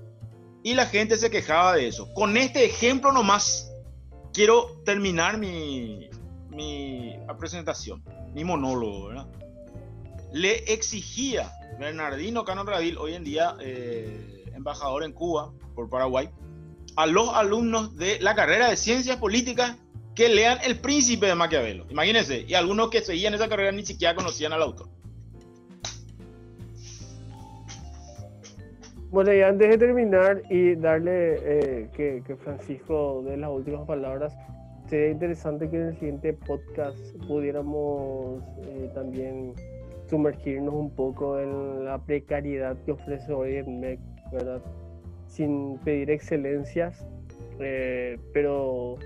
[0.63, 2.11] Y la gente se quejaba de eso.
[2.13, 3.71] Con este ejemplo nomás,
[4.33, 6.09] quiero terminar mi,
[6.49, 8.03] mi presentación,
[8.33, 9.27] mi monólogo, ¿verdad?
[10.31, 16.29] Le exigía Bernardino Cano Radil, hoy en día eh, embajador en Cuba por Paraguay,
[16.95, 19.77] a los alumnos de la carrera de ciencias políticas
[20.13, 21.85] que lean El Príncipe de Maquiavelo.
[21.89, 24.89] Imagínense, y algunos que seguían esa carrera ni siquiera conocían al autor.
[29.11, 34.35] Bueno, y antes de terminar y darle eh, que, que, Francisco dé las últimas palabras,
[34.87, 39.55] sería interesante que en el siguiente podcast pudiéramos eh, también
[40.09, 43.99] sumergirnos un poco en la precariedad que ofrece hoy el MEC,
[44.31, 44.61] ¿verdad?
[45.27, 47.05] Sin pedir excelencias,
[47.59, 48.97] eh, pero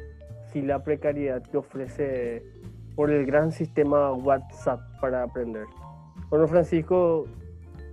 [0.54, 2.43] y la precariedad que ofrece
[2.95, 5.66] por el gran sistema WhatsApp para aprender.
[6.30, 7.26] Bueno, Francisco,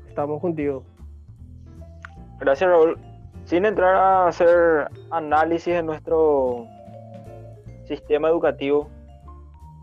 [0.06, 0.84] estamos contigo.
[2.38, 2.98] Gracias, Raúl.
[3.44, 6.66] Sin entrar a hacer análisis de nuestro
[7.84, 8.88] sistema educativo,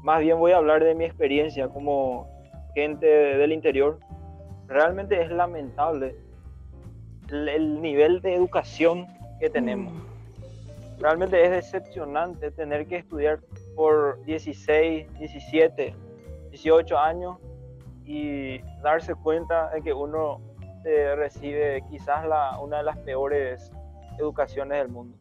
[0.04, 2.28] más bien voy a hablar de mi experiencia como
[2.82, 4.00] gente del interior.
[4.68, 6.16] Realmente es lamentable
[7.30, 9.08] el nivel de educación
[9.40, 9.94] que tenemos
[11.00, 13.40] realmente es decepcionante tener que estudiar
[13.76, 15.96] por 16, 17,
[16.50, 17.38] 18 años
[18.06, 20.42] y darse cuenta de que uno
[21.16, 23.72] recibe quizás la, una de las peores
[24.18, 25.18] educaciones del mundo.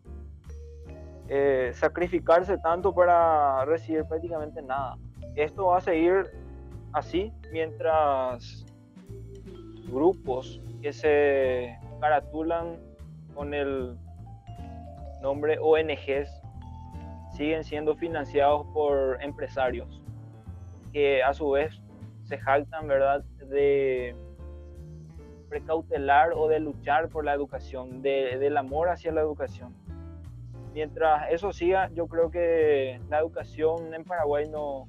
[1.29, 4.97] Eh, sacrificarse tanto para recibir prácticamente nada.
[5.35, 6.31] Esto va a seguir
[6.97, 8.65] así mientras
[9.89, 12.79] grupos que se caratulan
[13.35, 13.99] con el
[15.21, 16.43] nombre ONGs
[17.37, 20.03] siguen siendo financiados por empresarios
[20.95, 21.83] que a su vez
[22.25, 24.17] se jaltan, ¿verdad?, de
[25.51, 29.75] precautelar o de luchar por la educación, de, del amor hacia la educación.
[30.73, 34.89] Mientras eso siga, yo creo que la educación en Paraguay no,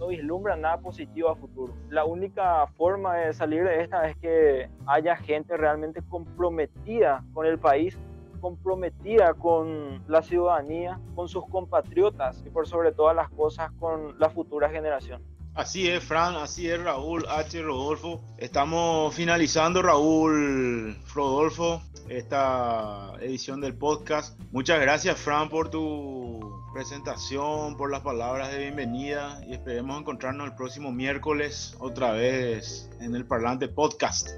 [0.00, 1.74] no vislumbra nada positivo a futuro.
[1.90, 7.58] La única forma de salir de esta es que haya gente realmente comprometida con el
[7.58, 7.96] país
[8.40, 14.30] comprometida con la ciudadanía, con sus compatriotas y por sobre todas las cosas con la
[14.30, 15.22] futura generación.
[15.54, 17.60] Así es, Fran, así es, Raúl H.
[17.60, 18.22] Rodolfo.
[18.38, 24.40] Estamos finalizando, Raúl Rodolfo, esta edición del podcast.
[24.50, 26.40] Muchas gracias, Fran, por tu
[26.72, 33.14] presentación, por las palabras de bienvenida y esperemos encontrarnos el próximo miércoles otra vez en
[33.14, 34.30] el Parlante Podcast.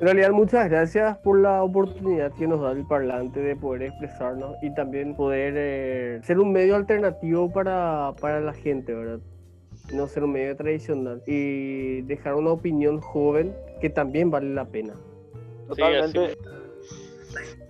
[0.00, 4.54] En realidad, muchas gracias por la oportunidad que nos da el parlante de poder expresarnos
[4.62, 9.18] y también poder eh, ser un medio alternativo para, para la gente, ¿verdad?
[9.92, 14.94] No ser un medio tradicional y dejar una opinión joven que también vale la pena.
[15.68, 16.36] Totalmente.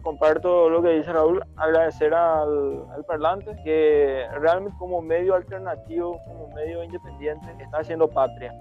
[0.02, 6.48] Comparto lo que dice Raúl, agradecer al, al, parlante que realmente como medio alternativo, como
[6.54, 8.52] medio independiente, está haciendo patria.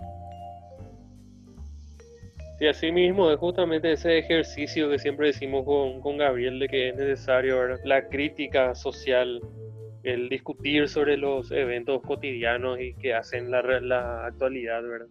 [2.58, 6.90] Sí, así mismo es justamente ese ejercicio que siempre decimos con, con Gabriel de que
[6.90, 7.80] es necesario, ¿verdad?
[7.84, 9.40] la crítica social,
[10.04, 15.08] el discutir sobre los eventos cotidianos y que hacen la, la actualidad, ¿verdad?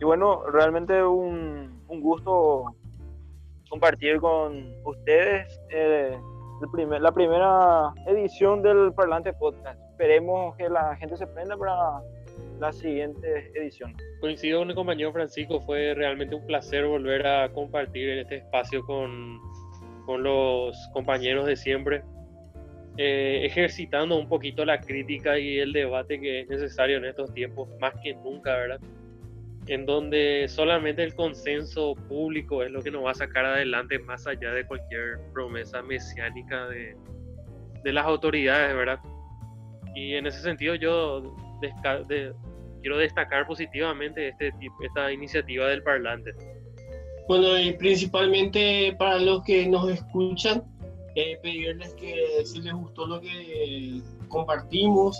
[0.00, 2.74] Y bueno, realmente un, un gusto
[3.70, 6.16] compartir con ustedes eh,
[6.62, 9.80] el primer, la primera edición del Parlante Podcast.
[9.90, 12.00] Esperemos que la gente se prenda para
[12.60, 13.96] la siguiente edición.
[14.20, 18.84] Coincido con el compañero Francisco, fue realmente un placer volver a compartir en este espacio
[18.84, 19.40] con,
[20.04, 22.02] con los compañeros de siempre,
[22.96, 27.68] eh, ejercitando un poquito la crítica y el debate que es necesario en estos tiempos,
[27.80, 28.80] más que nunca, ¿verdad?
[29.66, 34.26] En donde solamente el consenso público es lo que nos va a sacar adelante más
[34.26, 36.96] allá de cualquier promesa mesiánica de,
[37.82, 39.00] de las autoridades, ¿verdad?
[39.94, 42.32] Y en ese sentido yo de,
[42.80, 44.52] quiero destacar positivamente este
[44.82, 46.32] esta iniciativa del parlante.
[47.26, 50.62] Bueno, y principalmente para los que nos escuchan,
[51.14, 55.18] eh, pedirles que si les gustó lo que compartimos,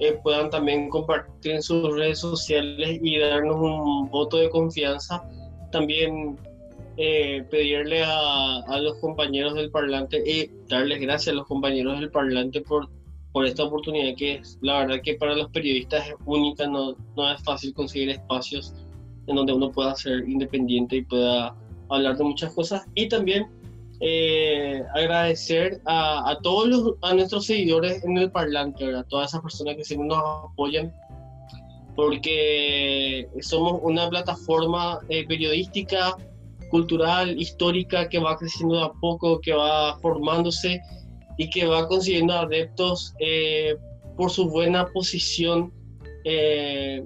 [0.00, 5.22] eh, puedan también compartir en sus redes sociales y darnos un voto de confianza.
[5.70, 6.36] También
[6.96, 12.10] eh, pedirle a, a, los compañeros del parlante y darles gracias a los compañeros del
[12.10, 12.88] parlante por,
[13.32, 17.30] por esta oportunidad que es, la verdad que para los periodistas es única, no, no
[17.30, 18.74] es fácil conseguir espacios
[19.26, 21.54] en donde uno pueda ser independiente y pueda
[21.88, 22.82] hablar de muchas cosas.
[22.94, 23.46] Y también
[24.00, 29.76] eh, agradecer a, todos los, a nuestros seguidores en el parlante, a todas esas personas
[29.76, 30.18] que siempre nos
[30.52, 30.92] apoyan,
[31.94, 36.14] porque somos una plataforma eh, periodística,
[36.70, 40.80] cultural, histórica, que va creciendo a poco, que va formándose
[41.38, 43.76] y que va consiguiendo adeptos eh,
[44.16, 45.72] por su buena posición
[46.24, 47.04] eh,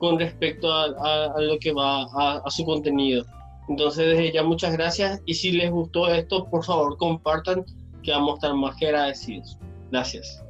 [0.00, 3.24] con respecto a, lo que va a, a su contenido.
[3.68, 7.64] Entonces, desde ya muchas gracias y si les gustó esto, por favor compartan,
[8.02, 9.58] que vamos a estar más que agradecidos.
[9.90, 10.42] Gracias.